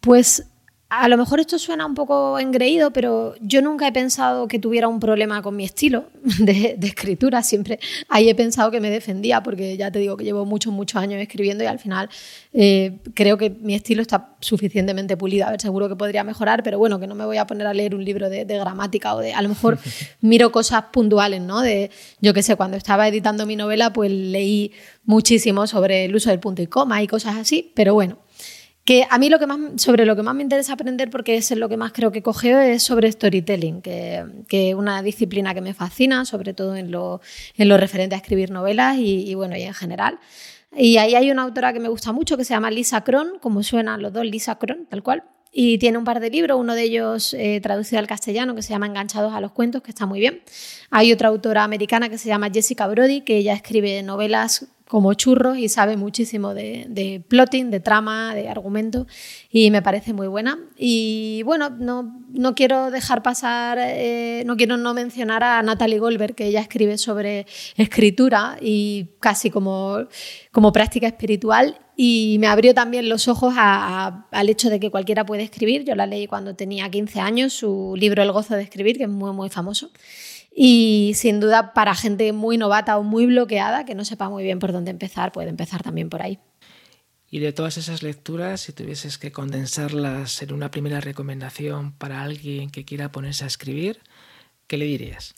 [0.00, 0.51] pues
[0.94, 4.88] a lo mejor esto suena un poco engreído, pero yo nunca he pensado que tuviera
[4.88, 6.04] un problema con mi estilo
[6.38, 7.42] de, escritura.
[7.42, 11.00] Siempre ahí he pensado que me defendía, porque ya te digo que llevo muchos, muchos
[11.00, 12.10] años escribiendo y al final
[12.52, 15.46] eh, creo que mi estilo está suficientemente pulido.
[15.46, 17.72] A ver, seguro que podría mejorar, pero bueno, que no me voy a poner a
[17.72, 19.32] leer un libro de, gramática o de.
[19.32, 19.78] A lo mejor
[20.20, 21.62] miro cosas puntuales, ¿no?
[21.62, 24.72] De, yo qué sé, cuando estaba editando mi novela, pues leí
[25.06, 28.18] muchísimo sobre el uso del punto y coma y cosas así, pero bueno
[29.08, 31.68] a mí lo que más, sobre lo que más me interesa aprender, porque es lo
[31.68, 36.24] que más creo que cogeo, es sobre storytelling, que es una disciplina que me fascina,
[36.24, 37.20] sobre todo en lo,
[37.56, 40.18] en lo referente a escribir novelas y, bueno, y en general.
[40.74, 43.62] Y ahí hay una autora que me gusta mucho que se llama Lisa Cron, como
[43.62, 45.22] suenan los dos, Lisa Cron, tal cual.
[45.54, 48.70] Y tiene un par de libros, uno de ellos eh, traducido al castellano que se
[48.70, 50.40] llama Enganchados a los cuentos, que está muy bien.
[50.90, 55.56] Hay otra autora americana que se llama Jessica Brody, que ella escribe novelas como churros
[55.56, 59.06] y sabe muchísimo de, plotting, de trama, de argumento
[59.50, 60.58] y me parece muy buena.
[60.76, 66.34] Y bueno, no, no quiero dejar pasar, eh, no quiero no mencionar a Natalie Goldberg,
[66.34, 67.46] que ella escribe sobre
[67.78, 70.08] escritura y casi como,
[70.50, 75.42] como práctica espiritual y me abrió también los ojos al hecho de que cualquiera puede
[75.42, 75.84] escribir.
[75.84, 79.08] Yo la leí cuando tenía 15 años, su libro El gozo de escribir, que es
[79.08, 79.90] muy, muy famoso.
[80.54, 84.58] Y sin duda para gente muy novata o muy bloqueada que no sepa muy bien
[84.58, 86.38] por dónde empezar, puede empezar también por ahí.
[87.30, 92.68] Y de todas esas lecturas, si tuvieses que condensarlas en una primera recomendación para alguien
[92.68, 94.00] que quiera ponerse a escribir,
[94.66, 95.34] ¿qué le dirías?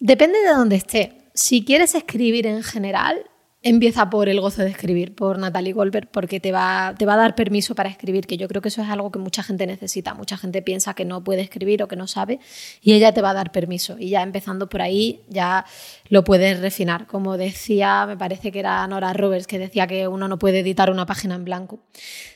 [0.00, 1.18] Depende de dónde esté.
[1.34, 3.26] Si quieres escribir en general,
[3.64, 7.16] Empieza por el gozo de escribir, por Natalie Goldberg, porque te va, te va a
[7.16, 10.14] dar permiso para escribir, que yo creo que eso es algo que mucha gente necesita.
[10.14, 12.40] Mucha gente piensa que no puede escribir o que no sabe,
[12.82, 13.96] y ella te va a dar permiso.
[14.00, 15.64] Y ya empezando por ahí, ya
[16.08, 17.06] lo puedes refinar.
[17.06, 20.90] Como decía, me parece que era Nora Roberts, que decía que uno no puede editar
[20.90, 21.78] una página en blanco.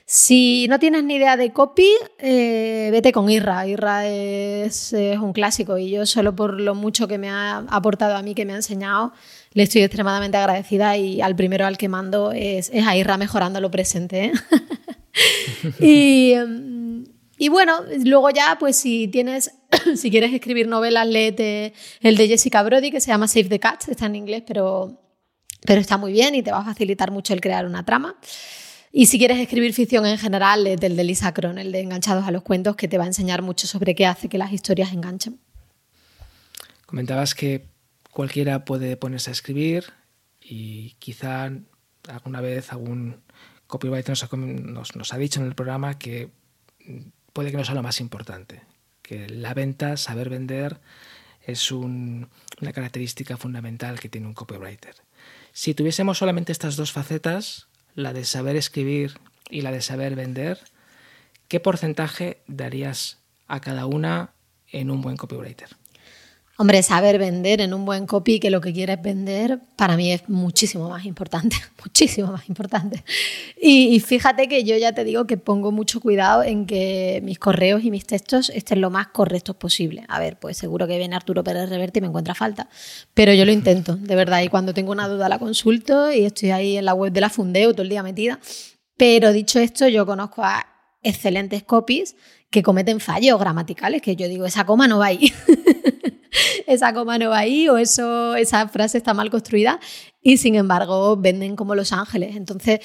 [0.09, 3.67] Si no tienes ni idea de copy, eh, vete con Irra.
[3.67, 8.15] Irra es, es un clásico y yo solo por lo mucho que me ha aportado
[8.15, 9.13] a mí, que me ha enseñado,
[9.57, 13.59] le estoy extremadamente agradecida y al primero al que mando es, es a Irra mejorando
[13.59, 14.31] lo presente.
[15.81, 16.37] ¿eh?
[16.37, 17.05] mm,
[17.39, 19.51] y, bueno, luego ya, pues si tienes,
[19.97, 23.89] si quieres escribir novelas, léete el de Jessica Brody, que se llama Save the Cat,
[23.89, 25.01] está en inglés, pero,
[25.63, 28.15] pero está muy bien y te va a facilitar mucho el crear una trama.
[28.93, 32.27] Y si quieres escribir ficción en general, léete el de Lisa Cron, el de Enganchados
[32.27, 34.93] a los Cuentos, que te va a enseñar mucho sobre qué hace que las historias
[34.93, 35.41] enganchen.
[36.85, 37.75] Comentabas que
[38.17, 39.93] cualquiera puede ponerse a escribir
[40.41, 41.53] y quizá
[42.09, 43.21] alguna vez algún
[43.67, 46.31] copywriter nos, ha dicho en el programa que
[47.35, 48.63] puede que no sea lo más importante,
[49.03, 50.81] que la venta, saber vender,
[51.47, 52.31] es una
[52.73, 54.95] característica fundamental que tiene un copywriter.
[55.53, 60.59] Si tuviésemos solamente estas dos facetas, la de saber escribir y la de saber vender,
[61.49, 64.33] ¿qué porcentaje darías a cada una
[64.73, 65.69] en un buen copywriter?
[66.59, 70.27] Hombre, saber vender en un buen copy que lo que quieres vender para mí es
[70.27, 73.05] muchísimo más importante, muchísimo más importante.
[73.61, 77.85] Y, fíjate que yo ya te digo que pongo mucho cuidado en que mis correos
[77.85, 80.05] y mis textos estén lo más correctos posible.
[80.09, 82.71] A ver, pues seguro que viene Arturo Pérez Reverte y me encuentra falta,
[83.13, 84.41] pero yo lo intento, de verdad.
[84.41, 87.29] Y cuando tengo una duda la consulto y estoy ahí en la web de la
[87.29, 88.41] Fundeo todo el día metida.
[88.97, 90.67] Pero dicho esto, yo conozco a
[91.03, 92.17] excelentes copies
[92.49, 95.31] que cometen fallos gramaticales, que yo digo, esa coma no va ahí.
[96.67, 99.81] esa coma no va ahí o eso, esa frase está mal construida
[100.23, 102.37] y sin embargo venden como Los Ángeles.
[102.37, 102.81] Entonces,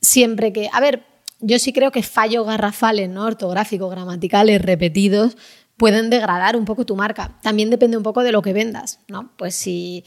[0.00, 1.04] siempre que, a ver,
[1.40, 3.24] yo sí creo que fallos garrafales, ¿no?
[3.24, 5.36] ortográficos, gramaticales, repetidos,
[5.76, 7.38] pueden degradar un poco tu marca.
[7.42, 9.32] También depende un poco de lo que vendas, ¿no?
[9.36, 10.04] Pues si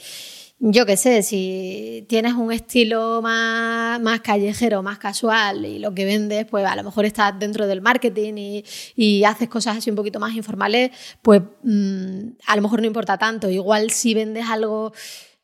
[0.62, 6.04] yo qué sé, si tienes un estilo más, más, callejero, más casual y lo que
[6.04, 8.62] vendes, pues a lo mejor estás dentro del marketing
[8.96, 10.92] y, haces cosas así un poquito más informales,
[11.22, 13.50] pues mmm, a lo mejor no importa tanto.
[13.50, 14.92] Igual si vendes algo,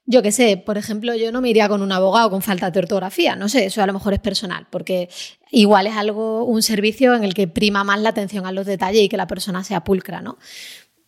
[0.06, 2.80] yo qué sé, por ejemplo, yo no me iría con un abogado con falta de
[2.80, 5.10] ortografía, no sé, eso a lo mejor es personal, porque
[5.50, 9.04] igual es algo, un servicio en el que prima más la atención a los detalles
[9.04, 10.38] y que la persona sea pulcra, ¿no?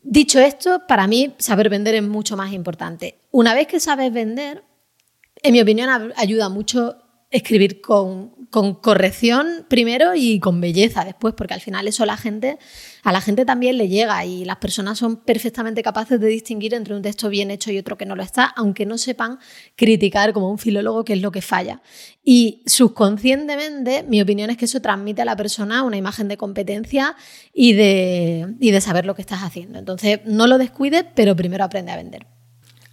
[0.01, 3.19] Dicho esto, para mí saber vender es mucho más importante.
[3.31, 4.63] Una vez que sabes vender,
[5.43, 6.97] en mi opinión ayuda mucho
[7.29, 12.57] escribir con, con, corrección primero y con belleza después, porque al final eso la gente,
[13.03, 16.95] a la gente también le llega y las personas son perfectamente capaces de distinguir entre
[16.95, 19.39] un texto bien hecho y otro que no lo está, aunque no sepan
[19.75, 21.81] criticar como un filólogo qué es lo que falla.
[22.23, 27.15] Y subconscientemente, mi opinión es que eso transmite a la persona una imagen de competencia
[27.53, 29.79] y de, y de saber lo que estás haciendo.
[29.79, 32.27] Entonces, no lo descuides, pero primero aprende a vender.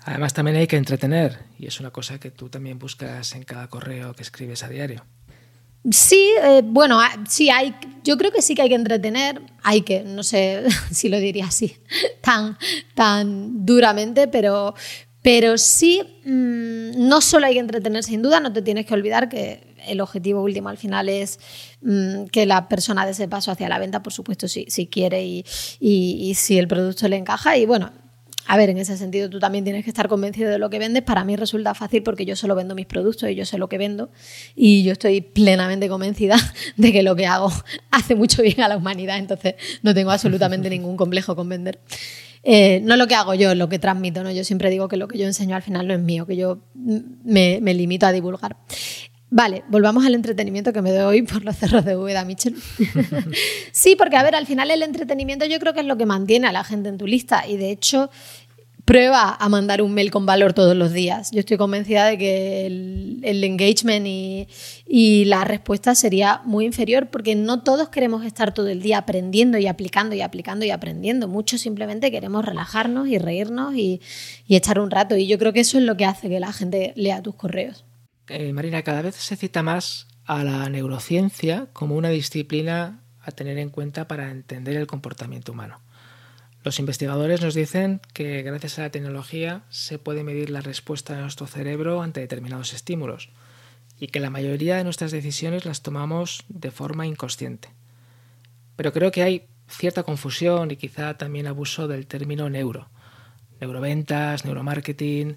[0.05, 3.69] Además también hay que entretener y es una cosa que tú también buscas en cada
[3.69, 5.05] correo que escribes a diario.
[5.90, 10.03] Sí, eh, bueno, sí hay, yo creo que sí que hay que entretener, hay que,
[10.03, 11.77] no sé si lo diría así,
[12.23, 12.57] tan,
[12.94, 14.75] tan duramente, pero,
[15.20, 19.29] pero sí, mmm, no solo hay que entretener sin duda, no te tienes que olvidar
[19.29, 21.38] que el objetivo último al final es
[21.83, 25.23] mmm, que la persona dé ese paso hacia la venta, por supuesto, si, si quiere
[25.23, 25.44] y,
[25.81, 27.59] y, y si el producto le encaja.
[27.59, 27.92] Y bueno,
[28.47, 31.03] a ver, en ese sentido tú también tienes que estar convencido de lo que vendes.
[31.03, 33.79] Para mí resulta fácil porque yo solo vendo mis productos y yo sé lo que
[33.79, 34.11] vendo
[34.55, 36.37] y yo estoy plenamente convencida
[36.77, 37.53] de que lo que hago
[37.91, 41.81] hace mucho bien a la humanidad, entonces no tengo absolutamente ningún complejo con vender.
[42.47, 44.31] Eh, no lo que hago yo, lo que transmito, ¿no?
[44.31, 46.59] Yo siempre digo que lo que yo enseño al final no es mío, que yo
[46.75, 48.59] me, me limito a divulgar.
[49.37, 52.55] Vale, volvamos al entretenimiento que me doy por los cerros de Úbeda, Mitchell.
[53.73, 56.47] sí, porque a ver, al final el entretenimiento yo creo que es lo que mantiene
[56.47, 58.11] a la gente en tu lista y de hecho
[58.85, 61.33] prueba a mandar un mail con valor todos los días.
[61.33, 64.47] Yo estoy convencida de que el, el engagement y,
[64.87, 69.59] y, la respuesta sería muy inferior porque no todos queremos estar todo el día aprendiendo
[69.59, 71.27] y aplicando y aplicando y aprendiendo.
[71.27, 74.01] Muchos simplemente queremos relajarnos y reírnos y,
[74.47, 75.16] y echar un rato.
[75.16, 77.85] Y yo creo que eso es lo que hace que la gente lea tus correos.
[78.29, 83.59] Eh, Marina, cada vez se cita más a la neurociencia como una disciplina a tener
[83.59, 85.81] en cuenta para entender el comportamiento humano.
[86.63, 91.21] Los investigadores nos dicen que gracias a la tecnología se puede medir la respuesta de
[91.21, 93.29] nuestro cerebro ante determinados estímulos
[94.01, 97.69] y que la mayoría de nuestras decisiones las tomamos de forma inconsciente.
[98.77, 102.89] Pero creo que hay cierta confusión y quizá también abuso del término neuro.
[103.61, 105.37] Neuroventas, neuromarketing.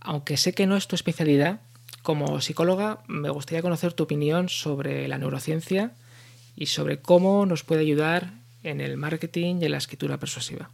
[0.00, 1.60] Aunque sé que no es tu especialidad,
[2.04, 5.92] como psicóloga, me gustaría conocer tu opinión sobre la neurociencia
[6.54, 10.68] y sobre cómo nos puede ayudar en el marketing y en la escritura persuasiva.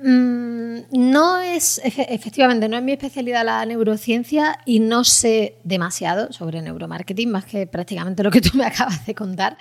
[0.00, 6.60] Mm, no es, efectivamente, no es mi especialidad la neurociencia y no sé demasiado sobre
[6.60, 9.56] neuromarketing, más que prácticamente lo que tú me acabas de contar.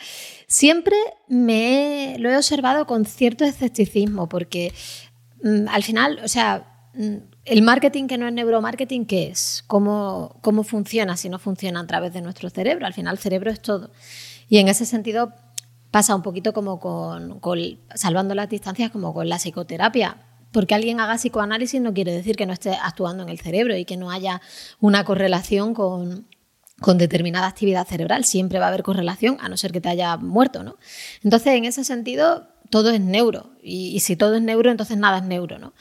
[0.47, 0.95] Siempre
[1.27, 4.73] me lo he observado con cierto escepticismo, porque
[5.43, 9.63] mm, al final, o sea, mm, el marketing que no es neuromarketing, ¿qué es?
[9.67, 12.85] ¿Cómo, ¿Cómo funciona si no funciona a través de nuestro cerebro?
[12.85, 13.91] Al final el cerebro es todo.
[14.47, 15.33] Y en ese sentido
[15.91, 17.41] pasa un poquito como con,
[17.95, 20.17] salvando las distancias, como con la psicoterapia.
[20.51, 23.85] Porque alguien haga psicoanálisis no quiere decir que no esté actuando en el cerebro y
[23.85, 24.41] que no haya
[24.79, 26.27] una correlación con,
[26.79, 28.23] con determinada actividad cerebral.
[28.23, 30.77] Siempre va a haber correlación, a no ser que te haya muerto, ¿no?
[31.23, 33.49] Entonces, en ese sentido, todo es neuro.
[33.61, 35.73] Y, y si todo es neuro, entonces nada es neuro, ¿no?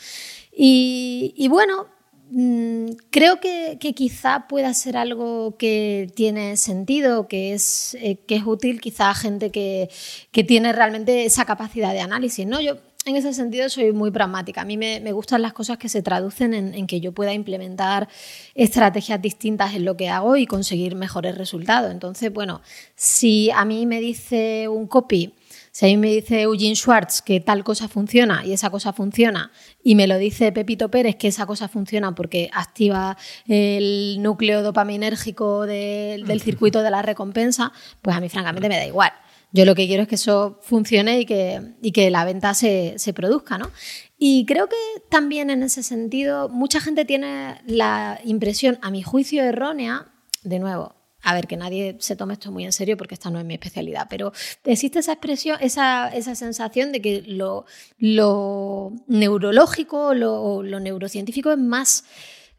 [0.55, 1.87] Y, bueno,
[2.31, 8.43] mmm, creo que, quizá pueda ser algo que tiene sentido, que es, eh, que es
[8.45, 9.89] útil quizá a gente que,
[10.31, 12.47] que, tiene realmente esa capacidad de análisis.
[12.47, 12.61] ¿no?
[12.61, 14.61] Yo en ese sentido soy muy pragmática.
[14.61, 17.33] A mí me, me gustan las cosas que se traducen en, en, que yo pueda
[17.33, 18.09] implementar
[18.55, 21.91] estrategias distintas en lo que hago y conseguir mejores resultados.
[21.91, 22.63] Entonces, bueno,
[22.95, 25.35] si a mí me dice un copy,
[25.73, 29.51] si a mí me dice Eugene Schwartz que tal cosa funciona y esa cosa funciona,
[29.83, 33.17] y me lo dice Pepito Pérez que esa cosa funciona porque activa
[33.49, 38.87] el núcleo dopaminérgico de, del circuito de la recompensa, pues a mí francamente me da
[38.87, 39.13] igual.
[39.55, 42.95] Yo lo que quiero es que eso funcione y que, y que la venta se,
[42.97, 43.71] se produzca, ¿no?
[44.19, 44.77] Y creo que
[45.09, 50.07] también en ese sentido mucha gente tiene la impresión, a mi juicio errónea,
[50.43, 53.39] de nuevo, a ver, que nadie se tome esto muy en serio porque esta no
[53.39, 54.33] es mi especialidad, pero
[54.65, 57.65] existe esa expresión, esa, esa sensación de que lo,
[57.99, 62.05] lo neurológico, lo, lo, neurocientífico es más,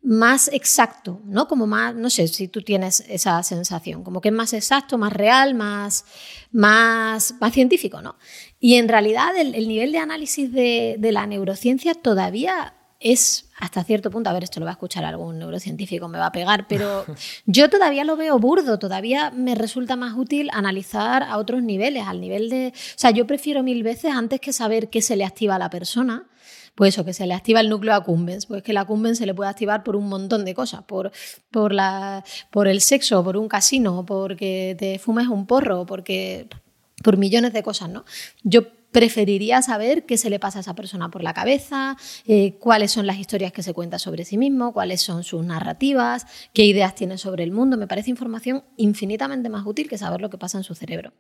[0.02, 1.50] más exacto, ¿no?
[1.50, 5.12] Como más, no sé si tú tienes esa sensación, como que es más exacto, más
[5.12, 6.06] real, más,
[6.52, 8.16] más, más científico, ¿no?
[8.62, 14.10] Y en realidad el, nivel de análisis de, de, la neurociencia todavía es hasta cierto
[14.10, 17.06] punto, a ver, esto lo va a escuchar algún neurocientífico, me va a pegar, pero
[17.46, 22.22] yo todavía lo veo burdo, todavía me resulta más útil analizar a otros niveles, al
[22.22, 25.56] nivel de, o sea, yo prefiero mil veces antes que saber qué se le activa
[25.56, 26.28] a la persona,
[26.76, 29.34] pues eso, que se le activa el núcleo accumbens, pues que la accumbens se le
[29.34, 31.12] puede activar por un montón de cosas, por,
[31.52, 36.48] por, la, por el sexo, por un casino, porque te fumes un porro, porque
[37.04, 38.06] por millones de cosas, ¿no?
[38.44, 38.64] Yo
[38.94, 43.08] preferiría saber qué se le pasa a esa persona por la cabeza, eh, cuáles son
[43.08, 47.18] las historias que se cuenta sobre sí mismo, cuáles son sus narrativas, qué ideas tiene
[47.18, 47.76] sobre el mundo.
[47.76, 51.12] Me parece información infinitamente más útil que saber lo que pasa en su cerebro.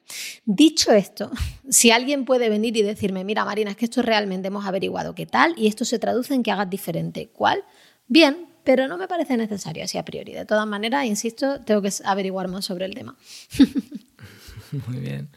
[0.45, 1.31] Dicho esto,
[1.69, 5.25] si alguien puede venir y decirme, mira Marina, es que esto realmente hemos averiguado qué
[5.25, 7.63] tal y esto se traduce en que hagas diferente, ¿cuál?
[8.07, 10.31] Bien, pero no me parece necesario así a priori.
[10.33, 13.17] De todas maneras, insisto, tengo que averiguar más sobre el tema.
[14.87, 15.29] Muy bien.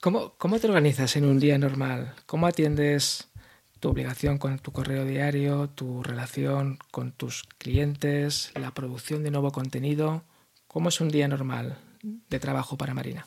[0.00, 2.14] ¿Cómo, te organizas en un día normal?
[2.24, 3.28] ¿Cómo atiendes
[3.80, 9.52] tu obligación con tu correo diario, tu relación con tus clientes, la producción de nuevo
[9.52, 10.24] contenido?
[10.68, 13.26] ¿Cómo es un día normal de trabajo para Marina?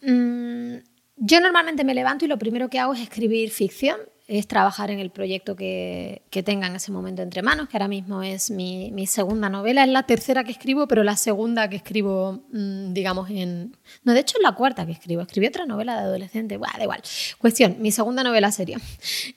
[0.00, 0.78] Mm,
[1.18, 3.98] yo normalmente me levanto y lo primero que hago es escribir ficción
[4.28, 7.88] es trabajar en el proyecto que, que, tenga en ese momento entre manos, que ahora
[7.88, 9.82] mismo es mi, mi, segunda novela.
[9.82, 13.76] Es la tercera que escribo, pero la segunda que escribo, mm, digamos, en...
[14.04, 15.22] No, de hecho es la cuarta que escribo.
[15.22, 16.58] Escribí otra novela de adolescente.
[16.58, 17.02] Da igual.
[17.38, 18.78] Cuestión, mi segunda novela seria.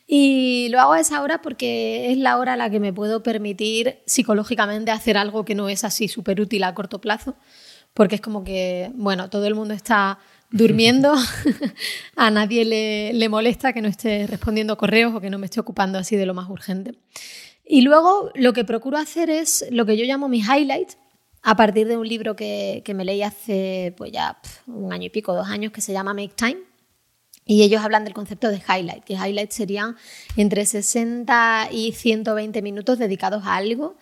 [0.08, 3.24] Y lo hago a esa hora porque es la hora a la que me puedo
[3.24, 7.36] permitir psicológicamente hacer algo que no es así súper útil a corto plazo,
[7.94, 10.20] porque es como que, bueno, todo el mundo está
[10.52, 11.16] durmiendo,
[12.16, 12.66] a nadie
[13.14, 16.26] le, molesta que no esté respondiendo correos o que no me esté ocupando así de
[16.26, 16.96] lo más urgente.
[17.66, 20.98] Y luego lo que procuro hacer es lo que yo llamo mis highlights,
[21.42, 25.34] a partir de un libro que, me leí hace pues ya un año y pico,
[25.34, 26.58] dos años, que se llama Make Time.
[27.46, 29.96] Y ellos hablan del concepto de highlight, que highlight serían
[30.36, 33.96] entre 60 y 120 minutos dedicados a algo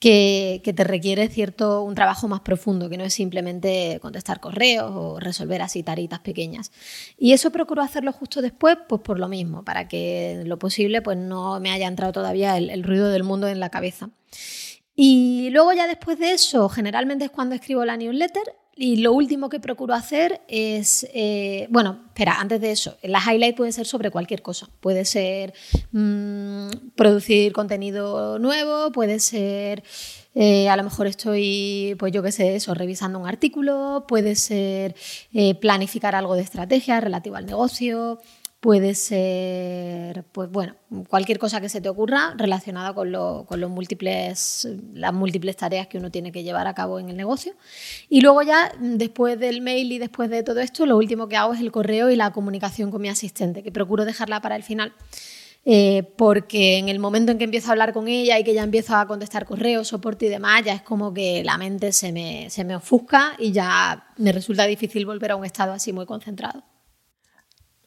[0.00, 5.20] que, te requiere cierto un trabajo más profundo, que no es simplemente contestar correos o
[5.20, 6.72] resolver así taritas pequeñas.
[7.18, 11.18] Y eso procuro hacerlo justo después, pues por lo mismo, para que lo posible pues
[11.18, 14.08] no me haya entrado todavía el, el ruido del mundo en la cabeza.
[14.96, 18.42] Y luego ya después de eso, generalmente es cuando escribo la newsletter
[18.82, 23.54] y lo último que procuro hacer es, eh, bueno, espera, antes de eso, la highlight
[23.54, 24.70] puede ser sobre cualquier cosa.
[24.80, 25.52] Puede ser
[25.92, 29.82] mm, producir contenido nuevo, puede ser,
[30.34, 34.94] eh, a lo mejor estoy, pues yo qué sé, eso, revisando un artículo, puede ser
[35.34, 38.18] eh, planificar algo de estrategia relativo al negocio,
[38.60, 40.76] puede ser, pues bueno,
[41.08, 46.10] cualquier cosa que se te ocurra relacionada con, los múltiples, las múltiples tareas que uno
[46.10, 47.54] tiene que llevar a cabo en el negocio.
[48.10, 51.54] Y luego ya, después del mail y después de todo esto, lo último que hago
[51.54, 54.92] es el correo y la comunicación con mi asistente, que procuro dejarla para el final.
[55.66, 58.62] Eh, porque en el momento en que empiezo a hablar con ella y que ya
[58.62, 62.48] empiezo a contestar correos, soporte y demás, ya es como que la mente se me,
[62.50, 66.62] se me ofusca y ya me resulta difícil volver a un estado así muy concentrado.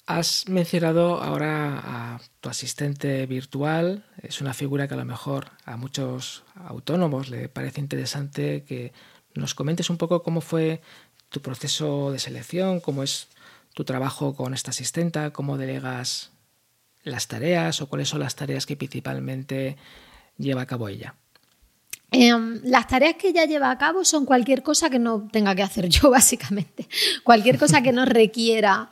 [0.06, 4.04] Has mencionado ahora a tu asistente virtual.
[4.22, 8.92] Es una figura que a lo mejor a muchos autónomos le parece interesante que
[9.34, 10.82] nos comentes un poco cómo fue
[11.30, 13.30] tu proceso de selección, cómo es
[13.74, 16.32] tu trabajo con esta asistenta, cómo delegas
[17.04, 19.78] las tareas o cuáles son las tareas que principalmente
[20.38, 21.16] lleva a cabo ella.
[22.12, 25.64] Em, las tareas que ella lleva a cabo son cualquier cosa que no tenga que
[25.64, 26.88] hacer yo, básicamente.
[27.24, 28.92] Cualquier cosa que no requiera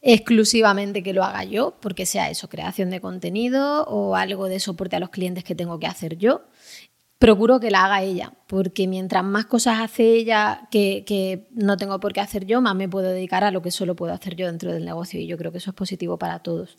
[0.00, 4.96] exclusivamente que lo haga yo, porque sea eso, creación de contenido o algo de soporte
[4.96, 6.42] a los clientes que tengo que hacer yo.
[7.18, 12.12] Procuro que la haga ella, porque mientras más cosas hace ella que, no tengo por
[12.12, 14.72] qué hacer yo, más me puedo dedicar a lo que solo puedo hacer yo dentro
[14.72, 16.78] del negocio y yo creo que eso es positivo para todos.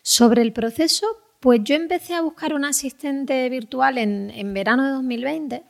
[0.00, 1.06] Sobre el proceso,
[1.38, 5.64] pues yo empecé a buscar un asistente virtual en, en verano de 2020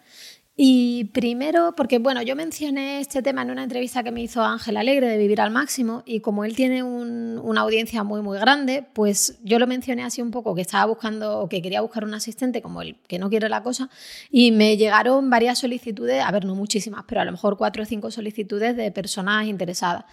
[0.56, 4.76] y primero, porque bueno, yo mencioné este tema en una entrevista que me hizo Ángel
[4.76, 9.40] Alegre de Vivir al Máximo y como él tiene una audiencia muy muy grande, pues
[9.42, 12.62] yo lo mencioné así un poco, que estaba buscando o que quería buscar un asistente
[12.62, 13.90] como el que no quiere la cosa
[14.30, 17.86] y me llegaron varias solicitudes, a ver, no muchísimas, pero a lo mejor cuatro o
[17.86, 20.04] cinco solicitudes de personas interesadas.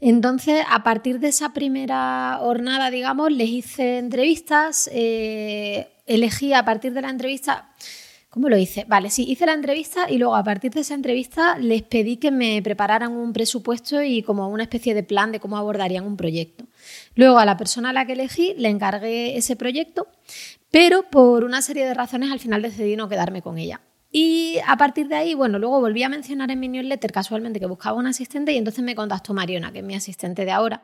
[0.00, 6.92] Entonces, a partir de esa primera jornada, digamos, les hice entrevistas, eh, elegí a partir
[6.92, 7.70] de la entrevista
[8.30, 8.84] ¿Cómo lo hice?
[8.86, 12.30] Vale, sí, hice la entrevista y luego a partir de esa entrevista les pedí que
[12.30, 16.66] me prepararan un presupuesto y como una especie de plan de cómo abordarían un proyecto.
[17.14, 20.08] Luego a la persona a la que elegí le encargué ese proyecto,
[20.70, 23.80] pero por una serie de razones al final decidí no quedarme con ella.
[24.10, 27.66] Y a partir de ahí, bueno, luego volví a mencionar en mi newsletter casualmente que
[27.66, 30.82] buscaba un asistente y entonces me contactó Mariona, que es mi asistente de ahora.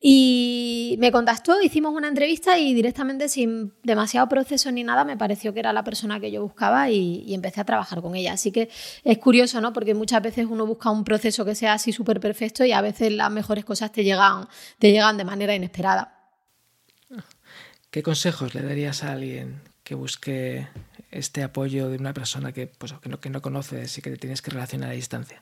[0.00, 5.54] Y me contactó, hicimos una entrevista y directamente sin demasiado proceso ni nada me pareció
[5.54, 8.34] que era la persona que yo buscaba y, empecé a trabajar con ella.
[8.34, 8.68] Así que
[9.02, 9.72] es curioso, ¿no?
[9.72, 13.12] Porque muchas veces uno busca un proceso que sea así súper perfecto y a veces
[13.12, 14.46] las mejores cosas te llegan,
[14.78, 16.14] te llegan de manera inesperada.
[17.90, 20.68] ¿Qué consejos le darías a alguien que busque
[21.10, 24.16] este apoyo de una persona que, pues, que, no, que no conoces y que te
[24.16, 25.40] tienes que relacionar a distancia?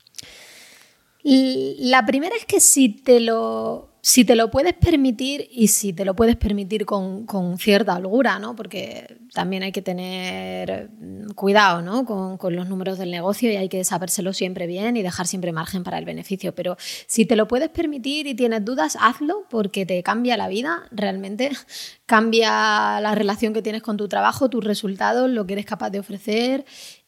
[1.25, 6.05] La primera es que si te lo si te lo puedes permitir y si te
[6.05, 7.25] lo puedes permitir con,
[7.57, 8.57] cierta holgura, ¿no?
[8.57, 12.05] porque también hay que tener mm, cuidado ¿no?
[12.05, 15.53] con, con, los números del negocio y hay que sabérselo siempre bien y dejar siempre
[15.53, 16.53] margen para el beneficio.
[16.53, 16.77] Pero
[17.07, 21.53] si te lo puedes permitir y tienes dudas, hazlo porque te cambia la vida, realmente
[22.07, 26.01] cambia la relación que tienes con tu trabajo, tus resultados, lo que eres capaz de
[26.01, 26.65] ofrecer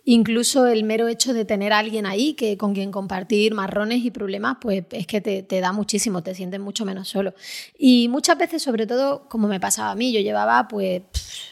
[0.06, 4.10] Incluso el mero hecho de tener a alguien ahí que, con quien compartir marrones y
[4.10, 7.34] problemas, pues es que te, da muchísimo, te sientes mucho menos solo.
[7.78, 11.02] Y muchas veces, sobre todo, como me pasaba a mí, yo llevaba pues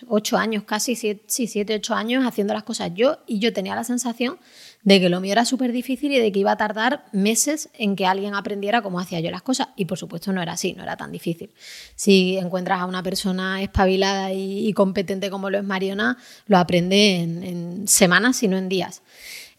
[0.07, 3.75] ocho años, casi siete, sí, siete, ocho años haciendo las cosas yo y yo tenía
[3.75, 4.39] la sensación
[4.85, 7.95] de que lo mío era súper difícil y de que iba a tardar meses en
[7.95, 9.69] que alguien aprendiera cómo hacía yo las cosas.
[9.77, 11.51] Y por supuesto no era así, no era tan difícil.
[11.95, 17.87] Si encuentras a una persona espabilada y, competente como lo es Mariona, lo aprende en,
[17.87, 19.03] semanas, sino en días.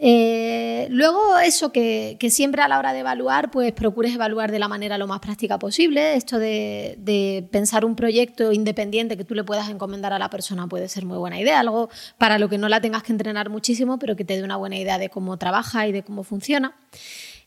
[0.05, 4.67] Eh, luego, eso que, siempre a la hora de evaluar, pues procures evaluar de la
[4.67, 6.15] manera lo más práctica posible.
[6.15, 10.67] Esto de, de, pensar un proyecto independiente que tú le puedas encomendar a la persona
[10.67, 11.61] puede ser muy buena idea.
[11.61, 14.57] Algo para lo que no la tengas que entrenar muchísimo, pero que te dé una
[14.57, 16.75] buena idea de cómo trabaja y de cómo funciona.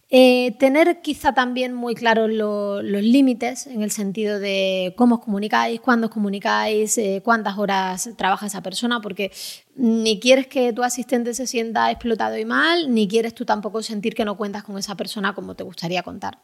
[0.09, 5.80] Eh, tener quizá también muy claros los límites en el sentido de cómo os comunicáis,
[5.80, 9.32] cuándo os comunicáis, eh, cuántas horas trabaja esa persona, porque
[9.74, 14.14] ni quieres que tu asistente se sienta explotado y mal, ni quieres tú tampoco sentir
[14.14, 16.38] que no cuentas con esa persona como te gustaría contar.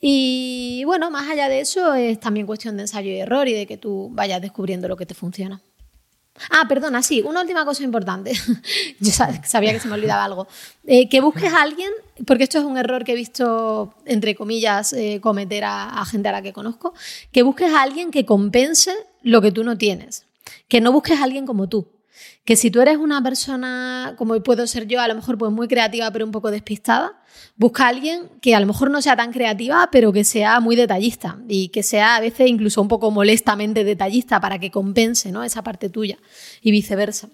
[0.00, 3.66] Y bueno, más allá de eso, es también cuestión de ensayo y error y de
[3.66, 5.62] que tú vayas descubriendo lo que te funciona.
[6.50, 8.32] Ah, perdona, sí, una última cosa importante.
[9.00, 10.48] Yo sabía que se me olvidaba algo.
[10.84, 11.90] Eh, que busques a alguien,
[12.26, 16.32] porque esto es un error que he visto, entre comillas, eh, cometer a, gente a
[16.32, 16.92] la que conozco,
[17.32, 20.26] que busques a alguien que compense lo que tú no tienes.
[20.68, 21.88] Que no busques a alguien como tú.
[22.44, 25.66] Que si tú eres una persona, como puedo ser yo, a lo mejor pues muy
[25.66, 27.18] creativa pero un poco despistada,
[27.56, 30.76] busca a alguien que a lo mejor no sea tan creativa pero que sea muy
[30.76, 35.42] detallista y que sea a veces incluso un poco molestamente detallista para que compense ¿no?
[35.42, 36.18] esa parte tuya
[36.60, 37.30] y viceversa.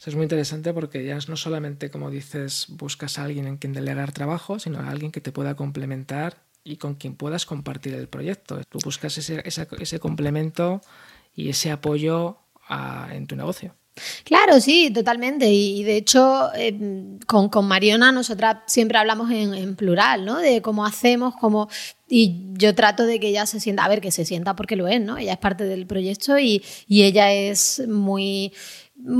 [0.00, 3.74] Eso es muy interesante porque ya no solamente, como dices, buscas a alguien en quien
[3.74, 8.08] delegar trabajo, sino a alguien que te pueda complementar y con quien puedas compartir el
[8.08, 8.62] proyecto.
[8.70, 10.80] Tú buscas ese, ese complemento
[11.34, 12.39] y ese apoyo
[13.12, 13.74] en tu negocio.
[14.24, 15.50] Claro, sí, totalmente.
[15.50, 20.38] Y de hecho, eh, con, con, Mariona nosotras siempre hablamos en, plural, ¿no?
[20.38, 21.68] De cómo hacemos, cómo...
[22.08, 24.88] Y yo trato de que ella se sienta, a ver, que se sienta porque lo
[24.88, 25.18] es, ¿no?
[25.18, 28.52] Ella es parte del proyecto y, y ella es muy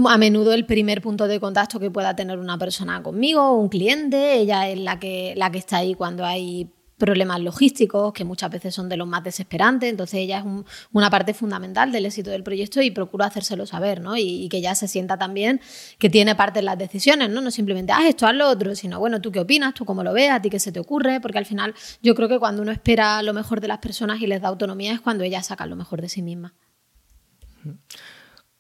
[0.09, 4.35] a menudo el primer punto de contacto que pueda tener una persona conmigo, un cliente,
[4.35, 6.69] ella es la que, la que está ahí cuando hay
[7.01, 10.45] problemas logísticos que muchas veces son de los más desesperantes, entonces ella es
[10.93, 14.17] una parte fundamental del éxito del proyecto y procuro hacérselo saber, ¿no?
[14.17, 15.61] Y, que ella se sienta también
[15.99, 17.41] que tiene parte en las decisiones, ¿no?
[17.41, 19.75] No simplemente, haz esto, haz lo otro, sino, bueno, ¿tú qué opinas?
[19.75, 20.31] ¿Tú cómo lo ves?
[20.31, 21.21] ¿A ti qué se te ocurre?
[21.21, 24.27] Porque al final yo creo que cuando uno espera lo mejor de las personas y
[24.27, 26.53] les da autonomía es cuando ellas sacan lo mejor de sí mismas.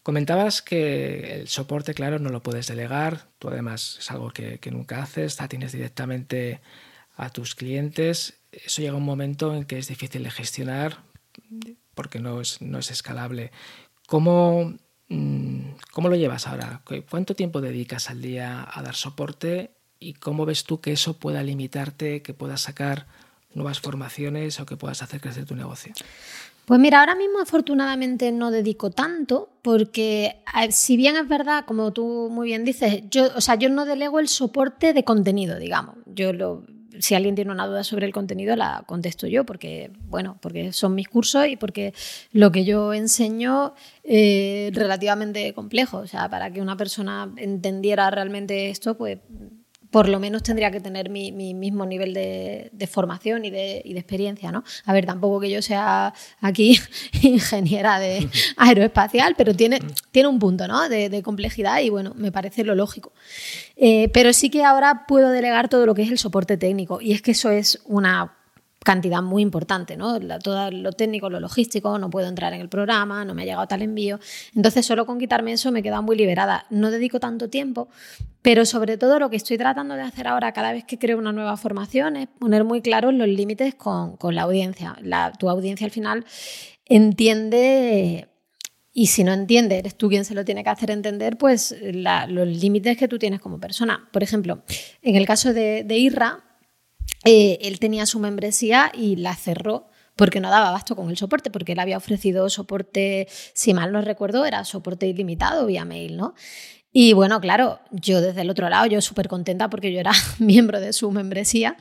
[0.03, 4.70] Comentabas que el soporte, claro, no lo puedes delegar, tú además es algo que, que
[4.70, 6.61] nunca haces, la tienes directamente
[7.20, 10.98] a tus clientes, eso llega un momento en que es difícil de gestionar
[11.94, 13.52] porque no es, no es escalable.
[14.06, 14.74] ¿Cómo,
[15.08, 15.60] mm,
[15.92, 16.82] ¿Cómo lo llevas ahora?
[17.08, 21.42] ¿Cuánto tiempo dedicas al día a dar soporte y cómo ves tú que eso pueda
[21.42, 23.06] limitarte, que puedas sacar
[23.52, 25.92] nuevas formaciones o que puedas hacer crecer tu negocio?
[26.64, 30.36] Pues mira, ahora mismo afortunadamente no dedico tanto porque
[30.70, 34.20] si bien es verdad, como tú muy bien dices, yo, o sea, yo no delego
[34.20, 35.96] el soporte de contenido, digamos.
[36.06, 36.64] Yo lo,
[37.01, 40.94] si alguien tiene una duda sobre el contenido, la contesto yo, porque, bueno, porque son
[40.94, 41.92] mis cursos y porque
[42.32, 45.98] lo que yo enseño es relativamente complejo.
[45.98, 49.18] O sea, para que una persona entendiera realmente esto, pues
[49.91, 54.64] por lo menos tendría que tener mi, mismo nivel de, formación y de, experiencia, ¿no?
[54.84, 56.78] A ver, tampoco que yo sea aquí
[57.22, 59.80] ingeniera de aeroespacial, pero tiene,
[60.11, 60.88] tiene un punto, ¿no?
[60.88, 63.12] De, complejidad y bueno, me parece lo lógico.
[63.76, 67.12] Eh, pero sí que ahora puedo delegar todo lo que es el soporte técnico y
[67.12, 68.39] es que eso es una
[68.85, 70.18] cantidad muy importante, ¿no?
[70.39, 73.66] todo lo técnico, lo logístico, no puedo entrar en el programa, no me ha llegado
[73.66, 74.18] tal envío.
[74.55, 76.66] Entonces, solo con quitarme eso me queda muy liberada.
[76.70, 77.89] No dedico tanto tiempo,
[78.41, 81.33] pero sobre todo lo que estoy tratando de hacer ahora cada vez que creo una
[81.33, 84.97] nueva formación es poner muy claros los límites con, la audiencia.
[85.39, 86.24] tu audiencia al final
[86.87, 88.28] entiende
[88.93, 92.49] y si no entiende, eres tú quien se lo tiene que hacer entender, pues los
[92.49, 94.09] límites que tú tienes como persona.
[94.12, 94.62] Por ejemplo,
[95.03, 96.49] en el caso de, de Irra,
[97.24, 101.50] eh, él tenía su membresía y la cerró porque no daba abasto con el soporte,
[101.50, 106.34] porque él había ofrecido soporte, si mal no recuerdo, era soporte ilimitado vía mail, ¿no?
[106.92, 110.80] Y bueno, claro, yo desde el otro lado, yo súper contenta porque yo era miembro
[110.80, 111.76] de su membresía,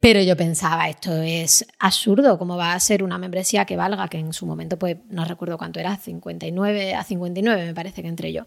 [0.00, 4.18] pero yo pensaba, esto es absurdo, ¿cómo va a ser una membresía que valga, que
[4.18, 8.32] en su momento, pues no recuerdo cuánto era, 59 a 59 me parece que entre
[8.32, 8.46] yo,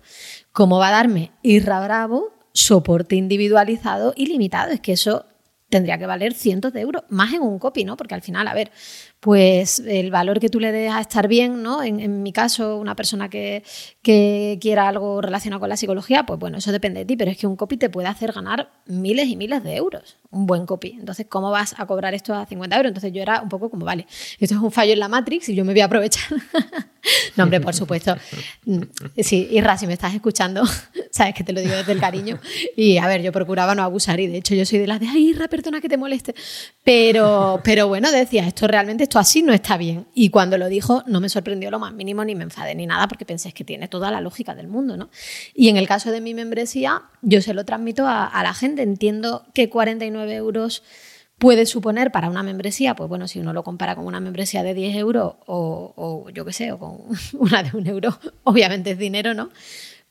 [0.52, 4.72] ¿cómo va a darme Irra Bravo soporte individualizado ilimitado?
[4.72, 5.26] Es que eso
[5.70, 7.98] tendría que valer cientos de euros, más en un copy, ¿no?
[7.98, 8.72] Porque al final, a ver,
[9.20, 11.84] pues el valor que tú le des a estar bien, ¿no?
[11.84, 13.64] En, mi caso, una persona que,
[14.08, 17.38] que, quiera algo relacionado con la psicología, pues bueno, eso depende de ti, pero es
[17.38, 20.96] que un copy te puede hacer ganar miles y miles de euros, un buen copy.
[20.98, 22.90] Entonces, ¿cómo vas a cobrar esto a 50 euros?
[22.92, 24.08] Entonces yo era un poco como, vale,
[24.40, 26.24] esto es un fallo en la Matrix y yo me voy a aprovechar.
[27.36, 28.16] no, hombre, por supuesto.
[28.64, 28.84] Mm,
[29.18, 30.64] sí, Irra, si me estás escuchando,
[31.12, 32.40] sabes que te lo digo desde el cariño.
[32.78, 35.08] Y a ver, yo procuraba no abusar y de hecho yo soy de las de,
[35.08, 36.34] ay, Irra, perdona que te moleste.
[36.86, 40.08] Pero, pero bueno, decía, esto realmente esto así no está bien.
[40.14, 43.10] Y cuando lo dijo, no me sorprendió lo más mínimo, ni me enfadé ni nada,
[43.10, 45.10] porque pensé que tiene toda la lógica del mundo, ¿no?
[45.54, 48.84] Y en el caso de mi membresía, yo se lo transmito a, la gente.
[48.84, 50.84] Entiendo que 49 euros
[51.40, 54.74] puede suponer para una membresía, pues bueno, si uno lo compara con una membresía de
[54.74, 56.98] 10 euros o, o yo qué sé, o con
[57.40, 59.50] una de un euro, obviamente es dinero, ¿no?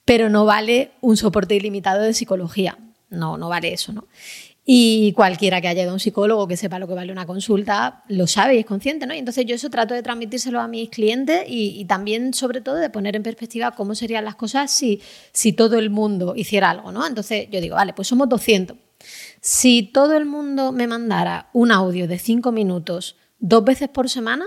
[0.04, 2.78] Pero no vale un soporte ilimitado de psicología.
[3.08, 4.06] No, no vale eso, ¿no?
[4.68, 8.02] Y cualquiera que haya ido a un psicólogo que sepa lo que vale una consulta
[8.08, 9.14] lo sabe y es consciente, ¿no?
[9.14, 12.90] Y entonces yo eso trato de transmitírselo a mis clientes y, también, sobre todo, de
[12.90, 15.00] poner en perspectiva cómo serían las cosas si,
[15.32, 17.06] si todo el mundo hiciera algo, ¿no?
[17.06, 18.76] Entonces yo digo, vale, pues somos 200.
[19.40, 24.46] Si todo el mundo me mandara un audio de cinco minutos dos veces por semana,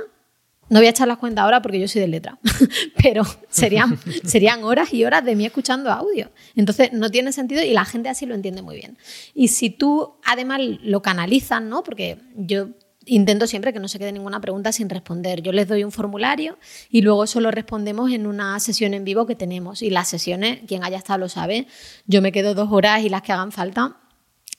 [0.70, 2.40] no voy a echar las cuentas ahora porque yo soy de letra,
[3.04, 6.32] pero serían, serían horas y horas de mí escuchando audio.
[6.56, 8.98] Entonces no tiene sentido y la gente así lo entiende muy bien.
[9.34, 11.84] Y si tú además lo canalizas, ¿no?
[11.84, 12.70] Porque yo
[13.06, 15.42] intento siempre que no se quede ninguna pregunta sin responder.
[15.42, 16.58] Yo les doy un formulario
[16.90, 19.82] y luego eso lo respondemos en una sesión en vivo que tenemos.
[19.82, 21.68] Y las sesiones, quien haya estado lo sabe,
[22.06, 23.98] yo me quedo dos horas y las que hagan falta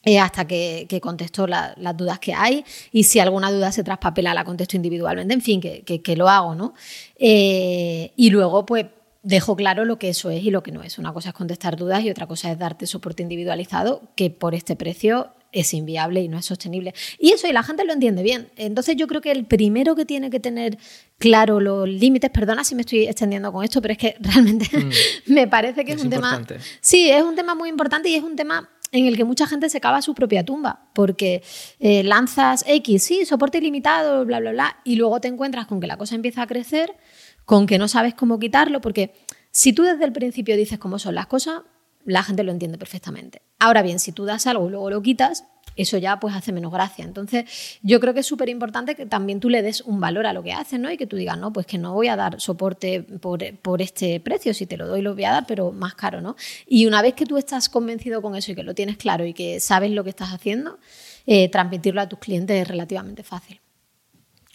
[0.02, 4.44] eh, hasta que, contesto las dudas que hay y si alguna duda se traspapela la
[4.44, 6.74] contesto individualmente, en fin, que, lo hago, ¿no?
[7.16, 8.86] Eh, y luego, pues,
[9.22, 10.98] dejo claro lo que eso es y lo que no es.
[10.98, 14.74] Una cosa es contestar dudas y otra cosa es darte soporte individualizado, que por este
[14.74, 16.94] precio es inviable y no es sostenible.
[17.18, 18.48] Y eso, y la gente lo entiende bien.
[18.56, 20.78] Entonces yo creo que el primero que tiene que tener
[21.18, 25.32] claro los límites, perdona si me estoy extendiendo con esto, pero es que realmente mm.
[25.32, 26.42] me parece que es, un tema...
[26.80, 29.68] Sí, es un tema muy importante y es un tema en el que mucha gente
[29.68, 31.42] se cava su propia tumba, porque
[31.78, 35.86] eh, lanzas X, sí, soporte ilimitado, bla, bla, bla, y luego te encuentras con que
[35.86, 36.96] la cosa empieza a crecer,
[37.44, 39.12] con que no sabes cómo quitarlo, porque
[39.50, 41.62] si tú desde el principio dices cómo son las cosas,
[42.04, 43.42] la gente lo entiende perfectamente.
[43.58, 45.44] Ahora bien, si tú das algo y luego lo quitas,
[45.76, 47.04] eso ya pues hace menos gracia.
[47.04, 50.32] Entonces, yo creo que es súper importante que también tú le des un valor a
[50.32, 50.90] lo que haces, ¿no?
[50.90, 53.42] Y que tú digas, no, pues que no voy a dar soporte por,
[53.82, 56.36] este precio, si te lo doy lo voy a dar, pero más caro, ¿no?
[56.66, 59.32] Y una vez que tú estás convencido con eso y que lo tienes claro y
[59.32, 60.78] que sabes lo que estás haciendo,
[61.26, 63.60] eh, transmitirlo a tus clientes es relativamente fácil.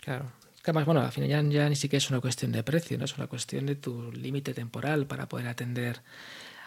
[0.01, 0.32] Claro.
[0.63, 3.05] Además, bueno, al final ya, ya ni siquiera es una cuestión de precio, ¿no?
[3.05, 6.01] Es una cuestión de tu límite temporal para poder atender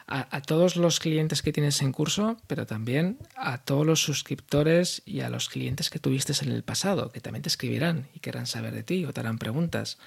[0.09, 5.21] a, todos los clientes que tienes en curso, pero también a todos los suscriptores y
[5.21, 8.73] a los clientes que tuviste en el pasado, que también te escribirán y querrán saber
[8.73, 9.99] de ti o te harán preguntas.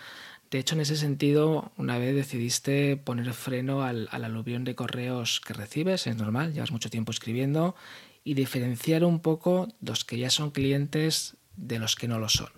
[0.49, 5.39] De hecho, en ese sentido, una vez decidiste poner freno al, al aluvión de correos
[5.39, 7.75] que recibes, es normal, llevas mucho tiempo escribiendo,
[8.23, 12.49] y diferenciar un poco los que ya son clientes de los que no lo son.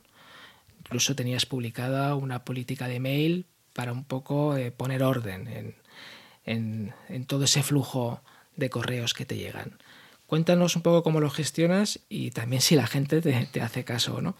[0.79, 5.75] Incluso tenías publicada una política de mail para un poco eh, poner orden en,
[6.45, 6.93] en,
[7.27, 8.21] todo ese flujo
[8.55, 9.77] de correos que te llegan.
[10.27, 14.21] Cuéntanos un poco cómo lo gestionas y también si la gente te, hace caso o
[14.21, 14.35] no.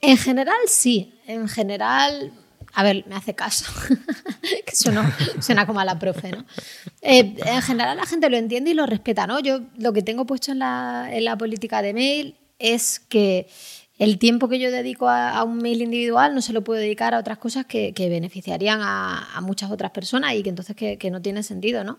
[0.00, 1.18] En general, sí.
[1.26, 2.32] En general,
[2.74, 3.66] a ver, me hace caso.
[4.66, 6.44] que suena, suena, como a la profe, ¿no?
[7.02, 9.40] Eh, en general la gente lo entiende y lo respeta, ¿no?
[9.40, 13.48] Yo lo que tengo puesto en la, en la política de mail es que
[13.98, 17.18] el tiempo que yo dedico a, un mail individual no se lo puedo dedicar a
[17.18, 21.82] otras cosas que, beneficiarían a, muchas otras personas y que entonces que, no tiene sentido,
[21.84, 21.98] ¿no?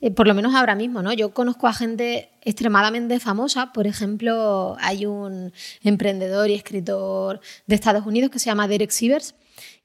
[0.00, 1.12] Eh, por lo menos ahora mismo, ¿no?
[1.12, 8.06] Yo conozco a gente extremadamente famosa, por ejemplo, hay un emprendedor y escritor de Estados
[8.06, 9.34] Unidos que se llama Derek Sivers,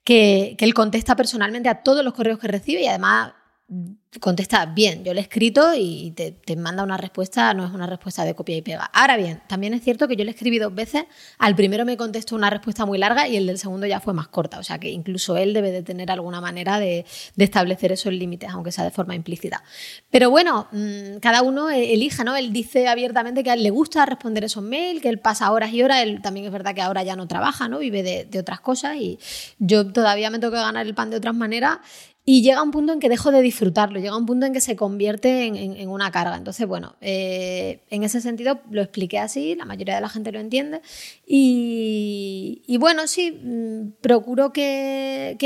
[0.03, 3.33] que, que él contesta personalmente a todos los correos que recibe y además
[4.19, 8.23] contesta bien, yo le he escrito y te, manda una respuesta, no es una respuesta
[8.23, 8.85] de copia y pega.
[8.93, 11.05] Ahora bien, también es cierto que yo le escribí dos veces,
[11.39, 14.27] al primero me contestó una respuesta muy larga y el del segundo ya fue más
[14.27, 17.05] corta, o sea que incluso él debe de tener alguna manera de,
[17.37, 19.63] establecer esos límites, aunque sea de forma implícita.
[20.09, 22.35] Pero bueno, mm, cada uno e, elija, ¿no?
[22.35, 25.71] Él dice abiertamente que a él le gusta responder esos mails, que él pasa horas
[25.73, 27.79] y horas, él también es verdad que ahora ya no trabaja, ¿no?
[27.79, 29.17] Vive de, otras cosas y
[29.59, 31.79] yo todavía me tengo que ganar el pan de otras maneras
[32.27, 34.75] y llega un punto en que dejo de disfrutarlo, llega un punto en que se
[34.75, 36.35] convierte en, una carga.
[36.35, 40.39] Entonces, bueno, eh, en ese sentido lo expliqué así, la mayoría de la gente lo
[40.39, 40.81] entiende.
[41.27, 45.37] Y, bueno, sí, mm, procuro que,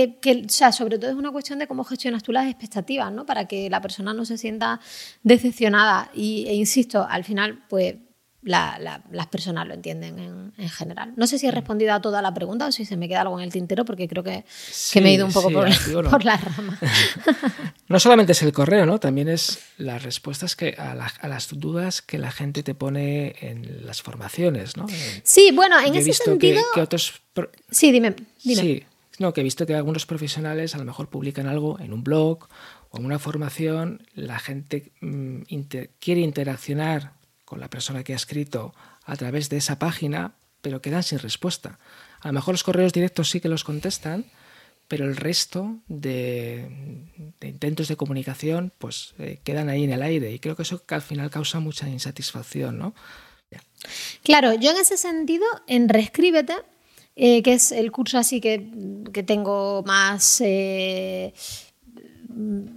[0.46, 3.26] o sea, sobre todo es una cuestión de cómo gestionas tú las expectativas, ¿no?
[3.26, 4.80] Para que la persona no se sienta
[5.22, 6.10] decepcionada.
[6.14, 7.96] Y, e insisto, al final, pues
[8.42, 11.14] las personas lo entienden en, general.
[11.18, 13.38] No sé si he respondido a toda la pregunta o si se me queda algo
[13.40, 14.46] en el tintero, porque creo que,
[15.02, 15.68] me he ido un poco por,
[16.10, 16.80] por, la rama.
[17.88, 19.00] no solamente es el correo, ¿no?
[19.00, 20.96] También es las respuestas que a,
[21.28, 24.88] las dudas que la gente te pone en las formaciones, ¿no?
[25.24, 26.62] Sí, bueno, en ese sentido...
[27.70, 28.62] Sí, dime, dime.
[28.62, 28.84] Sí,
[29.20, 32.48] no, que he visto que algunos profesionales a lo mejor publican algo en un blog
[32.90, 35.42] o en una formación, la gente mm,
[36.00, 37.19] quiere interaccionar
[37.50, 41.80] con la persona que ha escrito a través de esa página, pero quedan sin respuesta.
[42.22, 44.26] A lo mejor los correos directos sí que los contestan,
[44.88, 46.70] pero el resto de,
[47.42, 51.02] intentos de comunicación pues eh, quedan ahí en el aire y creo que eso al
[51.02, 52.94] final causa mucha insatisfacción, ¿no?
[54.24, 56.54] Claro, yo en ese sentido, en Reescríbete,
[57.16, 58.60] eh, que es el curso así que,
[59.26, 60.42] tengo más...
[60.42, 61.34] Eh,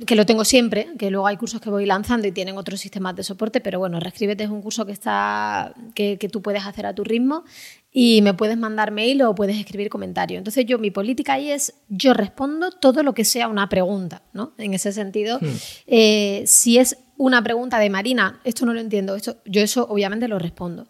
[0.06, 3.14] que lo tengo siempre, que luego hay cursos que voy lanzando y tienen otros sistemas
[3.14, 6.94] de soporte, pero bueno, Reescríbete es un curso que, está, que, tú puedes hacer a
[6.94, 7.44] tu ritmo
[7.92, 10.38] y me puedes mandar mail o puedes escribir comentarios.
[10.38, 14.52] Entonces yo, mi política ahí es, yo respondo todo lo que sea una pregunta, ¿no?
[14.58, 15.56] En ese sentido, hmm.
[15.86, 20.26] eh, si es una pregunta de Marina, esto no lo entiendo, esto, yo eso obviamente
[20.26, 20.88] lo respondo.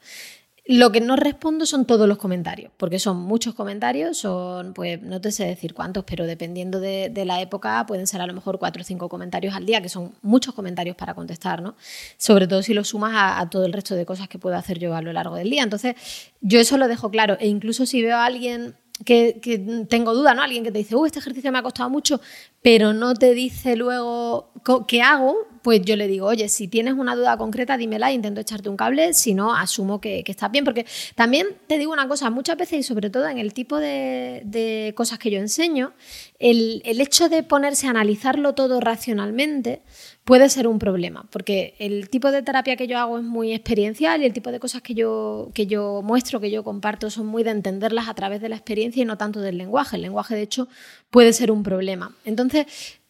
[0.65, 5.21] Lo que no respondo son todos los comentarios, porque son muchos comentarios, son, pues no
[5.21, 8.83] te sé decir cuántos, pero dependiendo de, la época pueden ser a lo mejor cuatro
[8.83, 11.75] o cinco comentarios al día, que son muchos comentarios para contestar, ¿no?
[12.17, 14.95] Sobre todo si lo sumas a, todo el resto de cosas que puedo hacer yo
[14.95, 15.65] a lo largo del día.
[15.65, 15.97] Entonces,
[16.41, 20.43] yo eso lo dejo claro, e incluso si veo a alguien que, tengo duda, ¿no?
[20.43, 22.21] Alguien que te dice, uh, este ejercicio me ha costado mucho,
[22.63, 24.53] pero no te dice luego
[24.87, 28.69] qué hago, pues yo le digo, oye, si tienes una duda concreta, dímela, intento echarte
[28.69, 30.65] un cable, si no, asumo que, estás bien.
[30.65, 34.93] Porque también te digo una cosa, muchas veces y sobre todo en el tipo de,
[34.97, 35.93] cosas que yo enseño,
[36.39, 39.83] el, el hecho de ponerse a analizarlo todo racionalmente,
[40.25, 44.23] puede ser un problema, porque el tipo de terapia que yo hago es muy experiencial
[44.23, 47.43] y el tipo de cosas que yo, que yo muestro, que yo comparto, son muy
[47.43, 49.97] de entenderlas a través de la experiencia y no tanto del lenguaje.
[49.97, 50.69] El lenguaje, de hecho,
[51.13, 52.11] puede ser un problema.
[52.25, 52.67] Entonces,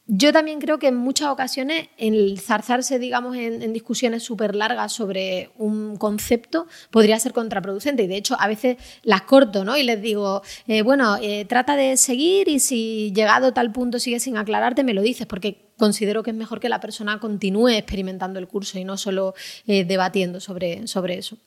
[0.09, 5.51] yo también creo que en muchas ocasiones el zarzarse, digamos, en, discusiones súper largas sobre
[5.57, 8.03] un concepto podría ser contraproducente.
[8.03, 9.77] Y de hecho, a veces las corto, ¿no?
[9.77, 14.19] Y les digo, eh, bueno, eh, trata de seguir y si llegado tal punto sigue
[14.19, 18.41] sin aclararte, me lo dices, porque considero que es mejor que la persona continúe experimentando
[18.41, 19.35] el curso y no solo
[19.69, 21.39] eh, debatiendo sobre, sobre eso.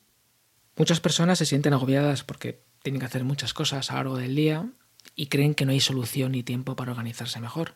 [0.78, 4.36] Muchas personas se sienten agobiadas porque tienen que hacer muchas cosas a lo largo del
[4.36, 4.70] día
[5.16, 7.74] y creen que no hay solución ni tiempo para organizarse mejor.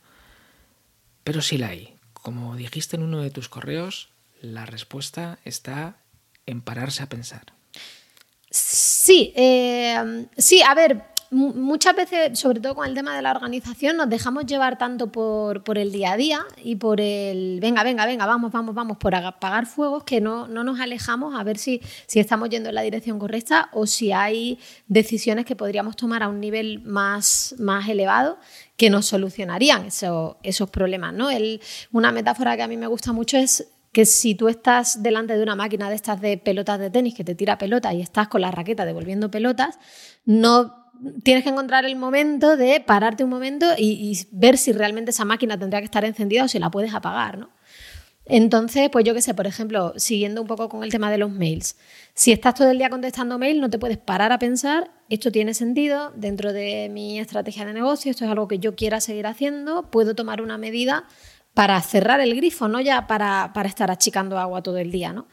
[1.24, 1.96] Pero sí la hay.
[2.14, 4.10] Como dijiste en uno de tus correos,
[4.42, 5.98] la respuesta está
[6.46, 7.54] en pararse a pensar.
[8.50, 13.98] Sí, eh, sí, a ver, muchas veces, sobre todo con el tema de la organización,
[13.98, 18.06] nos dejamos llevar tanto por, por, el día a día y por el venga, venga,
[18.06, 21.82] venga, vamos, vamos, vamos, por apagar fuegos que no, no nos alejamos a ver si,
[22.08, 26.30] si estamos yendo en la dirección correcta o si hay decisiones que podríamos tomar a
[26.30, 28.38] un nivel más, más elevado
[28.76, 31.14] que nos solucionarían esos problemas.
[31.14, 31.30] ¿no?
[31.92, 35.44] una metáfora que a mí me gusta mucho es que si tú estás delante de
[35.44, 38.42] una máquina de estas de pelotas de tenis que te tira pelotas y estás con
[38.42, 39.80] la raqueta devolviendo pelotas,
[40.26, 40.89] no
[41.24, 45.58] tienes que encontrar el momento de pararte un momento y, ver si realmente esa máquina
[45.58, 47.50] tendría que estar encendida o si la puedes apagar, ¿no?
[48.26, 51.32] Entonces, pues yo qué sé, por ejemplo, siguiendo un poco con el tema de los
[51.32, 51.78] mails,
[52.14, 55.56] si estás todo el día contestando mail, no te puedes parar a pensar, esto tiene
[55.56, 59.90] sentido dentro de mi estrategia de negocio, esto es algo que yo quiera seguir haciendo,
[59.90, 61.06] puedo tomar una medida
[61.56, 65.28] para cerrar el grifo, no ya para, para estar achicando agua todo el día, ¿no?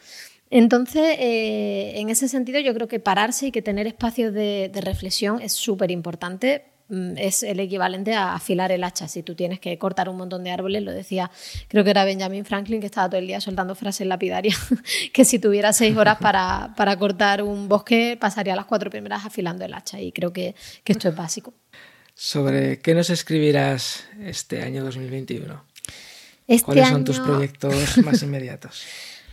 [0.57, 4.80] Entonces, eh, en ese sentido, yo creo que pararse y que tener espacios de, de
[4.80, 9.09] reflexión es súper importante Mm, es el equivalente a afilar el hacha.
[9.09, 11.30] Si tú tienes que cortar un montón de árboles, lo decía,
[11.68, 14.57] creo que era Benjamin Franklin que estaba todo el día soltando frases lapidarias,
[15.12, 19.64] que si tuviera seis horas para, para, cortar un bosque, pasaría las cuatro primeras afilando
[19.64, 20.00] el hacha.
[20.00, 20.54] Y creo que,
[20.84, 21.54] que esto es básico.
[22.14, 25.64] ¿Sobre qué nos escribirás este año 2021?
[26.46, 26.94] Este ¿Cuáles año...
[26.94, 28.84] son tus proyectos más inmediatos?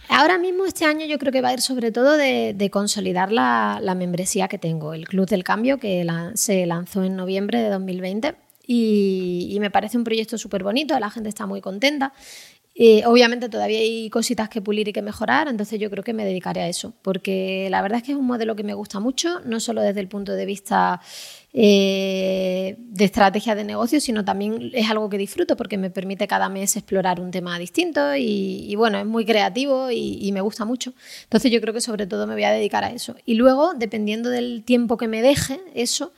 [0.09, 3.79] Ahora mismo este año yo creo que va a ir sobre todo de, consolidar la,
[3.81, 7.69] la, membresía que tengo, el Club del Cambio, que la, se lanzó en noviembre de
[7.69, 8.35] 2020
[8.65, 12.13] y, y me parece un proyecto súper bonito, la gente está muy contenta.
[12.75, 16.25] Eh, obviamente todavía hay cositas que pulir y que mejorar, entonces yo creo que me
[16.25, 19.41] dedicaré a eso, porque la verdad es que es un modelo que me gusta mucho,
[19.41, 20.99] no solo desde el punto de vista
[21.55, 26.49] eh, de estrategia de negocio, sino también es algo que disfruto porque me permite cada
[26.49, 30.93] mes explorar un tema distinto y, bueno, es muy creativo y, me gusta mucho.
[31.23, 33.15] Entonces yo creo que sobre todo me voy a dedicar a eso.
[33.23, 36.11] Y luego, dependiendo del tiempo que me deje, eso,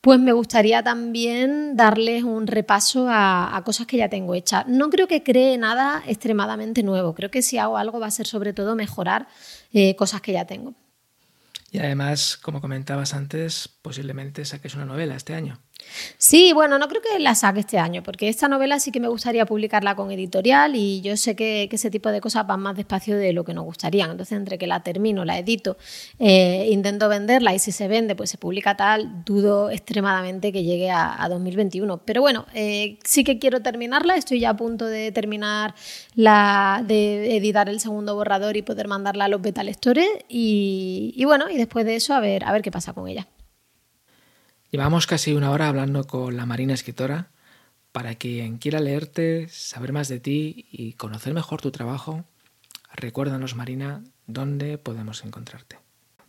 [0.00, 4.66] pues me gustaría también darles un repaso a, a, cosas que ya tengo hechas.
[4.66, 8.26] No creo que cree nada extremadamente nuevo, creo que si hago algo va a ser
[8.26, 9.28] sobre todo mejorar
[9.74, 10.74] eh, cosas que ya tengo.
[11.70, 15.60] Y además, como comentabas antes, posiblemente saques una novela este año.
[16.18, 19.08] Sí, bueno, no creo que la saque este año, porque esta novela sí que me
[19.08, 23.16] gustaría publicarla con editorial y yo sé que, ese tipo de cosas van más despacio
[23.16, 24.10] de lo que nos gustarían.
[24.10, 25.76] Entonces, entre que la termino, la edito,
[26.18, 30.90] eh, intento venderla y si se vende, pues se publica tal, dudo extremadamente que llegue
[30.90, 31.98] a, a 2021.
[32.04, 35.74] Pero bueno, eh, sí que quiero terminarla, estoy ya a punto de terminar
[36.14, 41.24] la, de editar el segundo borrador y poder mandarla a los beta lectores y, y
[41.24, 43.26] bueno, y después de eso a ver, a ver qué pasa con ella.
[44.70, 47.30] Llevamos casi una hora hablando con la Marina escritora.
[47.90, 52.24] Para quien quiera leerte, saber más de ti y conocer mejor tu trabajo,
[52.94, 55.78] recuérdanos, Marina, dónde podemos encontrarte.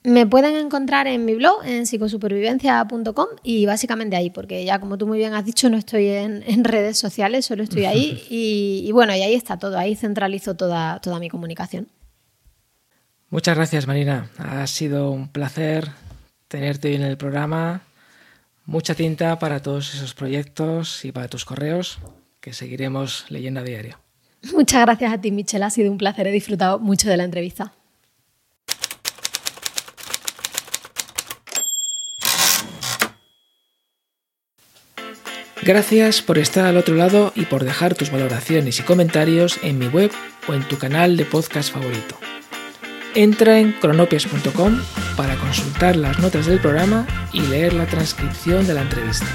[0.03, 5.05] Me pueden encontrar en mi blog, en psicosupervivencia.com y básicamente ahí, porque ya como tú
[5.05, 8.91] muy bien has dicho, no estoy en, en redes sociales, solo estoy ahí y, y,
[8.91, 11.89] bueno, y ahí está todo, ahí centralizo toda, toda mi comunicación.
[13.29, 14.31] Muchas gracias, Marina.
[14.39, 15.89] Ha sido un placer
[16.47, 17.83] tenerte hoy en el programa
[18.71, 21.99] Mucha tinta para todos esos proyectos y para tus correos
[22.39, 23.99] que seguiremos leyendo a diario.
[24.53, 25.65] Muchas gracias a ti, Michelle.
[25.65, 26.25] Ha sido un placer.
[26.27, 27.73] He disfrutado mucho de la entrevista.
[35.63, 39.87] Gracias por estar al otro lado y por dejar tus valoraciones y comentarios en mi
[39.87, 40.11] web
[40.47, 42.15] o en tu canal de podcast favorito.
[43.13, 44.79] Entra en cronopias.com
[45.17, 49.27] para consultar las notas del programa y leer la transcripción de la entrevista.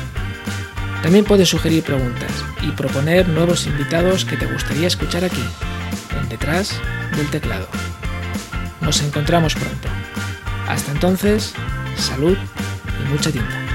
[1.02, 2.30] También puedes sugerir preguntas
[2.62, 5.44] y proponer nuevos invitados que te gustaría escuchar aquí,
[6.18, 6.80] en detrás
[7.16, 7.68] del teclado.
[8.80, 9.88] Nos encontramos pronto.
[10.66, 11.52] Hasta entonces,
[11.96, 12.36] salud
[13.04, 13.65] y mucha tinta.